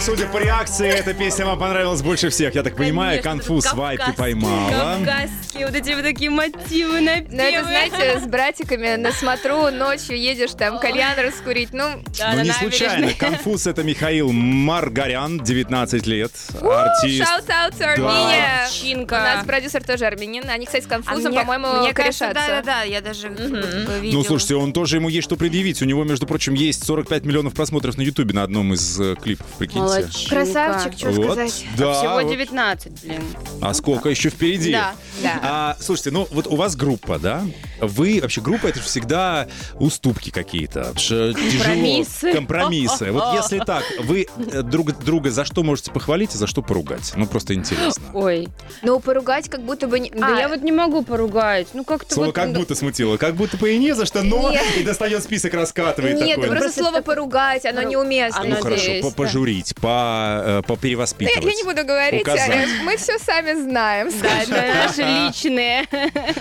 судя 0.00 0.26
по 0.28 0.38
реакции, 0.38 0.88
эта 0.88 1.12
песня 1.14 1.44
вам 1.46 1.58
понравилась 1.58 2.00
больше 2.02 2.30
всех. 2.30 2.54
Я 2.54 2.62
так 2.62 2.76
понимаю, 2.76 3.22
Конечно, 3.22 3.30
конфуз 3.30 3.72
вайп 3.74 4.00
ты 4.04 4.12
поймала. 4.14 4.70
Кавказские 4.70 5.66
вот 5.66 5.74
эти 5.74 5.94
вот 5.94 6.02
такие 6.04 6.30
мотивы 6.30 7.00
напевы. 7.00 7.28
Ну, 7.36 7.42
это, 7.42 7.64
знаете, 7.64 8.20
с 8.20 8.26
братиками 8.26 8.96
на 8.96 9.12
смотру 9.12 9.70
ночью 9.70 10.18
едешь 10.18 10.52
там 10.52 10.78
кальян 10.78 11.18
раскурить. 11.18 11.72
Ну, 11.72 12.02
Да, 12.18 12.32
Ну, 12.34 12.42
не 12.42 12.52
случайно. 12.52 13.12
Конфуз— 13.14 13.66
это 13.68 13.82
Михаил 13.82 14.32
Маргарян, 14.32 15.38
19 15.40 16.06
лет, 16.06 16.32
артист. 16.62 17.22
shout 17.22 17.48
out 17.48 17.78
to 17.78 17.84
Армения. 17.84 18.66
У 18.68 18.72
Чинка. 18.72 19.16
нас 19.16 19.44
продюсер 19.44 19.82
тоже 19.84 20.06
армянин. 20.06 20.48
Они, 20.48 20.64
кстати, 20.66 20.84
с 20.84 20.86
А 20.86 20.90
конфузом, 20.90 21.34
по-моему, 21.34 21.80
мне 21.80 21.92
кажется, 21.92 22.26
корешатся. 22.28 22.48
да, 22.48 22.62
да, 22.62 22.62
да, 22.62 22.82
я 22.84 23.00
даже 23.00 23.28
Ну, 23.28 24.00
видела. 24.00 24.22
слушайте, 24.22 24.54
он 24.56 24.72
тоже, 24.72 24.96
ему 24.96 25.08
есть 25.08 25.24
что 25.26 25.36
предъявить. 25.36 25.82
У 25.82 25.84
него, 25.84 26.04
между 26.04 26.26
прочим, 26.26 26.54
есть 26.54 26.84
45 26.86 27.24
миллионов 27.24 27.54
просмотров 27.54 27.96
на 27.98 28.02
Ютубе 28.02 28.32
на 28.34 28.42
одном 28.44 28.72
из 28.72 28.98
э, 28.98 29.14
клипов, 29.22 29.46
прикиньте. 29.58 29.89
Молодчинка. 29.98 30.34
Красавчик, 30.34 30.98
что 30.98 31.10
Вот, 31.10 31.24
сказать. 31.24 31.66
да. 31.76 31.92
Всего 31.94 32.12
вот. 32.14 32.30
19, 32.30 33.02
блин. 33.02 33.22
А 33.60 33.74
сколько 33.74 34.08
еще 34.08 34.30
впереди? 34.30 34.72
Да. 34.72 34.92
Да. 35.22 35.38
А, 35.42 35.76
слушайте, 35.80 36.10
ну 36.10 36.26
вот 36.30 36.46
у 36.46 36.56
вас 36.56 36.76
группа, 36.76 37.18
да? 37.18 37.42
Вы 37.80 38.20
вообще 38.20 38.40
группа 38.40 38.66
это 38.66 38.78
же 38.78 38.84
всегда 38.84 39.46
уступки 39.74 40.30
какие-то. 40.30 40.92
Что 40.98 41.32
тяжело. 41.32 41.64
Компромиссы. 41.64 42.32
Компромиссы. 42.32 43.12
Вот 43.12 43.34
если 43.34 43.58
так, 43.58 43.84
вы 44.00 44.26
э, 44.52 44.62
друг 44.62 44.96
друга 44.98 45.30
за 45.30 45.44
что 45.44 45.62
можете 45.62 45.90
похвалить, 45.90 46.34
а 46.34 46.38
за 46.38 46.46
что 46.46 46.62
поругать? 46.62 47.12
Ну 47.16 47.26
просто 47.26 47.54
интересно. 47.54 48.04
Ой, 48.14 48.48
Ну, 48.82 49.00
поругать 49.00 49.48
как 49.48 49.62
будто 49.62 49.86
бы... 49.86 49.98
не- 50.00 50.10
да 50.10 50.36
А, 50.36 50.40
я 50.40 50.48
вот 50.48 50.62
не 50.62 50.72
могу 50.72 51.02
поругать. 51.02 51.68
Ну 51.74 51.84
как-то 51.84 52.14
Слово 52.14 52.26
вот... 52.26 52.34
как 52.34 52.52
будто 52.52 52.74
смутило. 52.74 53.16
Как 53.16 53.34
будто 53.34 53.56
бы 53.56 53.72
и 53.72 53.78
не 53.78 53.94
за 53.94 54.06
что, 54.06 54.22
но 54.22 54.50
Нет. 54.50 54.64
и 54.78 54.82
достает 54.82 55.22
список 55.22 55.54
раскатывает 55.54 56.16
Нет, 56.20 56.40
такой. 56.40 56.56
просто 56.56 56.80
слово 56.82 57.00
поругать, 57.00 57.64
оно 57.64 57.80
Пору- 57.80 57.90
неуместно 57.90 58.44
Ну 58.44 58.56
хорошо, 58.56 58.90
по- 59.02 59.10
пожурить, 59.10 59.74
по, 59.76 60.42
э, 60.44 60.62
по. 60.66 60.78
Я, 60.80 60.96
не 61.54 61.64
буду 61.64 61.84
говорить, 61.84 62.26
а, 62.26 62.84
мы 62.84 62.96
все 62.96 63.18
сами 63.18 63.54
знаем. 63.54 64.10
Да, 64.20 64.42
это 64.42 64.74
наши 64.86 65.02
личные. 65.02 65.86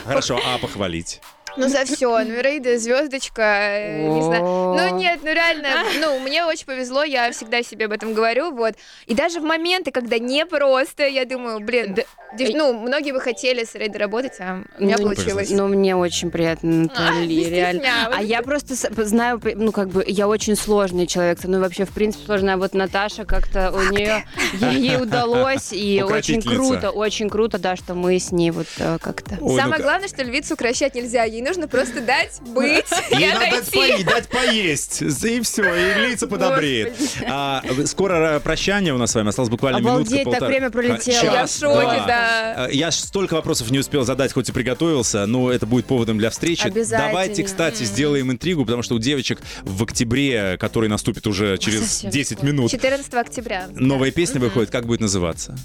Хорошо, 0.06 0.40
а 0.46 0.58
похвалить? 0.58 1.22
Ну, 1.60 1.68
за 1.68 1.86
все. 1.86 2.08
Ну, 2.24 2.42
Рейда, 2.42 2.78
звездочка, 2.80 3.42
э, 3.42 4.08
не 4.08 4.22
знаю. 4.24 4.44
Ну, 4.44 4.98
нет, 4.98 5.20
ну, 5.24 5.34
реально, 5.34 5.70
ну, 6.00 6.20
мне 6.20 6.46
очень 6.46 6.66
повезло, 6.66 7.04
я 7.04 7.32
всегда 7.32 7.62
себе 7.64 7.86
об 7.86 7.92
этом 7.92 8.14
говорю, 8.14 8.52
вот. 8.52 8.76
И 9.08 9.14
даже 9.14 9.40
в 9.40 9.44
моменты, 9.44 9.92
когда 9.92 10.18
не 10.18 10.46
просто, 10.46 11.06
я 11.08 11.26
думаю, 11.26 11.60
блин, 11.60 11.96
дев- 12.38 12.54
ну, 12.54 12.74
многие 12.74 13.12
бы 13.12 13.20
хотели 13.20 13.64
с 13.66 13.76
Рейдой 13.76 14.00
работать, 14.00 14.34
а 14.40 14.64
у 14.80 14.84
меня 14.84 14.96
Ну, 14.98 15.04
получилось. 15.04 15.50
Ну, 15.52 15.68
мне 15.68 15.96
очень 15.96 16.32
приятно, 16.32 16.90
не 17.26 17.50
реально. 17.50 18.10
А 18.16 18.24
я 18.24 18.42
просто 18.42 18.76
знаю, 19.06 19.42
ну, 19.56 19.72
как 19.72 19.90
бы, 19.90 20.04
я 20.08 20.28
очень 20.28 20.56
сложный 20.56 21.08
человек, 21.08 21.44
мной 21.44 21.60
вообще, 21.60 21.86
в 21.86 21.92
принципе, 21.92 22.26
сложная. 22.26 22.54
А 22.54 22.58
вот 22.58 22.74
Наташа 22.74 23.26
как-то, 23.26 23.72
у 23.72 23.92
нее, 23.92 24.26
ей 24.72 24.98
удалось, 25.02 25.74
и 25.74 26.02
очень 26.04 26.42
круто, 26.42 26.92
очень 26.92 27.30
круто, 27.30 27.58
да, 27.58 27.76
что 27.76 27.96
мы 27.96 28.18
с 28.20 28.32
ней 28.32 28.52
вот 28.52 28.68
э, 28.78 28.98
как-то... 29.02 29.38
Ой, 29.42 29.58
Самое 29.60 29.82
главное, 29.82 30.08
что 30.08 30.24
львицу 30.24 30.54
укращать 30.54 30.96
нельзя, 30.96 31.24
ей 31.24 31.42
нужно 31.50 31.68
просто 31.68 32.02
дать 32.02 32.40
быть 32.42 32.86
Ей 33.12 33.34
надо 33.34 33.46
дать, 33.52 33.72
по- 33.72 34.04
дать 34.04 34.28
поесть, 34.30 35.02
и 35.02 35.42
все, 35.42 35.64
и 35.64 36.08
лица 36.10 36.28
подобреет. 36.28 36.94
А, 37.28 37.64
скоро 37.86 38.38
э, 38.38 38.40
прощание 38.40 38.94
у 38.94 38.98
нас 38.98 39.12
с 39.12 39.16
вами, 39.16 39.30
осталось 39.30 39.50
буквально 39.50 39.80
Обалдеть, 39.80 40.12
минутка, 40.12 40.32
так 40.32 40.40
полтора. 40.40 40.48
время 40.50 40.70
пролетело. 40.70 41.22
Час, 41.22 41.24
Я 41.24 41.46
в 41.46 41.50
шоке, 41.74 42.04
да. 42.08 42.68
Я 42.72 42.92
столько 42.92 43.34
вопросов 43.34 43.70
не 43.72 43.80
успел 43.80 44.04
задать, 44.06 44.32
хоть 44.34 44.50
и 44.50 44.52
приготовился, 44.52 45.26
но 45.26 45.52
это 45.52 45.66
будет 45.66 45.86
поводом 45.86 46.18
для 46.18 46.30
встречи. 46.30 46.66
Обязательно. 46.68 47.10
Давайте, 47.10 47.44
кстати, 47.44 47.84
сделаем 47.84 48.32
интригу, 48.32 48.64
потому 48.64 48.84
что 48.84 48.96
у 48.96 49.00
девочек 49.00 49.40
в 49.64 49.84
октябре, 49.84 50.58
который 50.60 50.90
наступит 50.90 51.28
уже 51.28 51.58
через 51.58 51.82
Совсем 51.82 52.12
10 52.12 52.38
скоро. 52.38 52.52
минут, 52.52 52.72
14 52.72 53.14
октября. 53.16 53.68
новая 53.74 54.12
песня 54.12 54.40
выходит. 54.40 54.70
Как 54.70 54.86
будет 54.86 55.02
называться? 55.02 55.58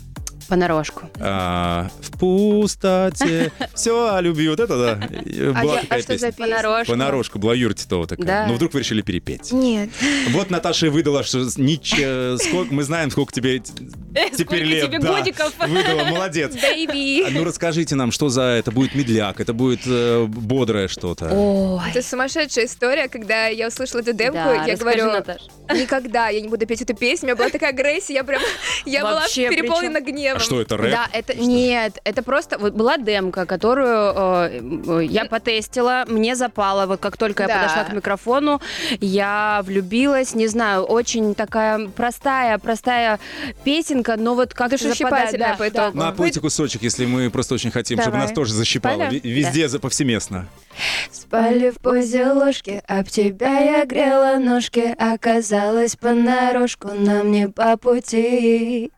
Понарошку. 0.49 1.11
А, 1.21 1.89
в 2.01 2.19
пустоте 2.19 3.51
все 3.75 4.15
о 4.15 4.21
любви. 4.21 4.49
Вот 4.49 4.61
это 4.61 4.77
да. 4.79 5.09
А, 5.09 5.63
Была 5.63 5.75
я- 5.77 5.81
такая 5.81 5.99
а 5.99 6.03
что 6.03 6.19
за 6.19 6.27
песня. 6.33 6.47
Понарошку. 6.47 6.93
Понарошку, 6.93 7.39
была 7.39 7.55
Юра 7.55 7.75
Титова 7.75 8.07
такая. 8.07 8.27
Да. 8.27 8.47
Но 8.47 8.55
вдруг 8.55 8.75
вы 8.75 8.81
решили 8.81 9.03
перепеть. 9.03 9.53
Нет. 9.53 9.91
Вот 10.31 10.51
Наташа 10.51 10.87
и 10.87 10.89
выдала, 10.89 11.23
что 11.25 11.39
нич- 11.39 11.95
э, 11.99 12.37
сколько, 12.39 12.73
мы 12.75 12.83
знаем, 12.85 13.11
сколько 13.11 13.33
тебе 13.33 13.61
т- 13.61 13.73
теперь 13.73 14.35
сколько 14.35 14.57
лет. 14.57 14.87
тебе 14.87 14.99
да. 14.99 15.09
годиков. 15.19 15.53
Выдала, 15.59 16.05
молодец. 16.05 16.53
А 16.63 17.31
Ну 17.31 17.45
расскажите 17.45 17.95
нам, 17.95 18.13
что 18.13 18.29
за 18.29 18.43
это 18.43 18.71
будет 18.71 18.95
медляк, 18.95 19.41
это 19.41 19.53
будет 19.53 19.81
э, 19.87 20.25
бодрое 20.27 20.89
что-то. 20.89 21.29
Ой. 21.33 21.81
Это 21.91 22.03
сумасшедшая 22.03 22.67
история, 22.67 23.09
когда 23.09 23.47
я 23.47 23.69
услышала 23.69 24.01
эту 24.01 24.13
демку, 24.13 24.35
Да, 24.35 24.55
я 24.55 24.73
расскажи, 24.73 24.77
говорю, 24.77 25.07
Наташ. 25.07 25.43
никогда 25.75 26.29
я 26.29 26.41
не 26.41 26.49
буду 26.49 26.67
петь 26.67 26.83
эту 26.83 26.95
песню. 26.95 27.25
У 27.25 27.27
меня 27.29 27.37
была 27.37 27.51
такая 27.51 27.71
агрессия, 27.71 28.15
я 28.15 28.25
прям, 28.25 28.43
я 28.85 29.03
Вообще, 29.03 29.49
была 29.49 29.57
переполнена 29.57 30.01
гневом. 30.01 30.34
А 30.37 30.39
что 30.41 30.61
это 30.61 30.77
рэп? 30.77 30.91
Да, 30.91 31.09
это 31.13 31.35
нет, 31.35 31.99
это 32.05 32.23
просто 32.23 32.59
вот 32.59 32.73
была 32.75 32.97
демка, 32.99 33.47
которую 33.47 34.13
э, 34.17 35.05
я 35.09 35.25
потестила, 35.27 36.05
мне 36.09 36.35
запала, 36.37 36.87
вот 36.87 37.01
как 37.01 37.17
только 37.17 37.47
Да. 37.47 37.53
я 37.55 37.63
подошла 37.63 37.85
к 37.85 37.93
микрофону, 37.93 38.61
я 39.01 39.63
влюбилась, 39.65 40.35
не 40.35 40.47
знаю, 40.49 40.83
очень 40.83 41.35
такая 41.35 41.89
простая, 41.89 42.59
простая 42.59 43.19
песенка, 43.65 44.17
но 44.17 44.35
вот 44.35 44.55
как-то 44.55 44.77
Душещипательная 44.79 45.53
западает, 45.55 45.59
по 45.59 45.69
итогу. 45.69 45.99
На 45.99 46.13
пойте 46.13 46.41
кусочек, 46.41 46.83
если 46.83 47.07
мы 47.07 47.31
просто 47.31 47.55
очень 47.55 47.71
хотим, 47.71 47.99
чтобы 47.99 48.13
Давай. 48.13 48.27
нас 48.29 48.35
тоже 48.35 48.53
защипало. 48.55 48.99
Пойдем? 49.05 49.21
Ви- 49.23 49.31
Везде 49.31 49.69
за 49.69 49.79
повсеместно. 49.79 50.47
Спали 51.13 51.71
в 51.71 51.79
позе 51.81 52.33
ложки, 52.33 52.83
об 52.87 53.09
тебя 53.09 53.59
я 53.61 53.85
грела 53.87 54.39
ножки, 54.39 54.95
оказалось 54.99 55.97
понарошку 55.97 56.89
нам 56.93 57.31
не 57.31 57.49
по 57.49 57.77
пути. 57.77 58.91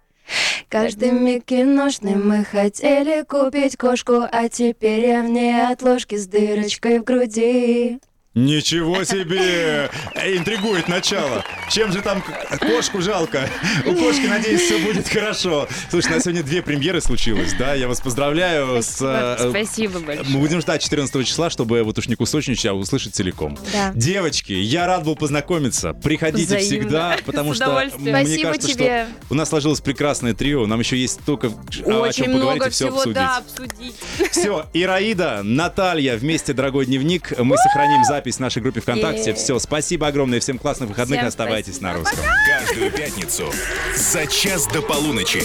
Каждый 0.69 1.13
миг 1.13 1.45
киношный 1.45 2.17
мы 2.17 2.45
хотели 2.45 3.23
купить 3.23 3.77
кошку, 3.77 4.23
а 4.31 4.49
теперь 4.49 5.07
я 5.07 5.23
в 5.23 5.29
ней 5.29 5.61
от 5.65 5.83
ложки 5.83 6.17
с 6.17 6.27
дырочкой 6.27 6.99
в 6.99 7.05
груди. 7.05 8.01
Ничего 8.37 9.03
себе! 9.05 9.89
Э, 10.15 10.37
Интригует 10.37 10.89
начало. 10.89 11.43
Чем 11.71 11.91
же 11.91 12.03
там 12.03 12.23
кошку 12.61 13.01
жалко? 13.01 13.49
У 13.87 13.95
кошки, 13.95 14.27
надеюсь, 14.27 14.61
все 14.61 14.77
будет 14.79 15.09
хорошо. 15.09 15.67
Слушай, 15.89 16.13
у 16.13 16.15
нас 16.17 16.25
сегодня 16.25 16.43
две 16.43 16.61
премьеры 16.61 17.01
случилось, 17.01 17.55
да? 17.59 17.73
Я 17.73 17.89
вас 17.89 18.03
поздравляю 18.03 18.83
с... 18.83 18.99
э, 19.01 19.49
Спасибо 19.49 20.01
большое. 20.01 20.29
Мы 20.29 20.41
будем 20.41 20.61
ждать 20.61 20.83
14 20.83 21.27
числа, 21.27 21.49
чтобы 21.49 21.83
вот 21.83 21.97
уж 21.99 22.09
не 22.09 22.15
кусочничать, 22.15 22.67
а 22.67 22.75
услышать 22.75 23.15
целиком. 23.15 23.57
Да. 23.73 23.93
Девочки, 23.95 24.53
я 24.53 24.87
рад 24.87 25.05
был 25.05 25.17
познакомиться. 25.17 25.95
Приходите 25.95 26.45
Взаимно. 26.59 26.67
всегда, 26.67 27.17
потому 27.25 27.55
что 27.55 27.85
мне 27.97 28.11
Спасибо 28.11 28.49
кажется, 28.51 28.69
тебе. 28.75 29.07
что 29.07 29.07
у 29.31 29.35
нас 29.35 29.49
сложилось 29.49 29.81
прекрасное 29.81 30.35
трио. 30.35 30.67
Нам 30.67 30.81
еще 30.81 30.99
есть 30.99 31.23
столько 31.23 31.47
о 31.47 32.01
Очень 32.01 32.25
чем 32.25 32.33
поговорить 32.35 32.43
много 32.57 32.67
и 32.67 32.71
все 32.71 32.85
всего, 32.85 32.97
обсудить. 32.99 33.15
да, 33.15 33.37
обсудить. 33.39 33.95
Все, 34.31 34.67
Ираида, 34.75 35.41
Наталья, 35.43 36.19
вместе 36.19 36.53
«Дорогой 36.53 36.85
дневник». 36.85 37.33
Мы 37.39 37.57
сохраним 37.57 38.05
запись 38.05 38.26
в 38.35 38.41
нашей 38.41 38.61
группе 38.61 38.81
ВКонтакте. 38.81 39.33
Все, 39.35 39.59
спасибо 39.61 40.09
огромное, 40.09 40.41
всем 40.41 40.59
классных 40.59 40.89
выходных, 40.89 41.19
Всем 41.21 41.29
оставайтесь 41.29 41.77
спасибо. 41.77 41.89
на 41.89 41.99
русском. 41.99 42.25
Каждую 42.49 42.91
пятницу 42.91 43.53
за 43.95 44.27
час 44.27 44.67
до 44.67 44.83
полуночи. 44.83 45.43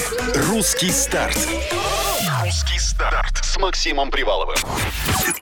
Русский 0.50 0.90
старт. 0.90 1.38
Русский 2.44 2.80
старт 2.80 3.44
с 3.44 3.58
Максимом 3.58 4.10
Приваловым. 4.10 4.58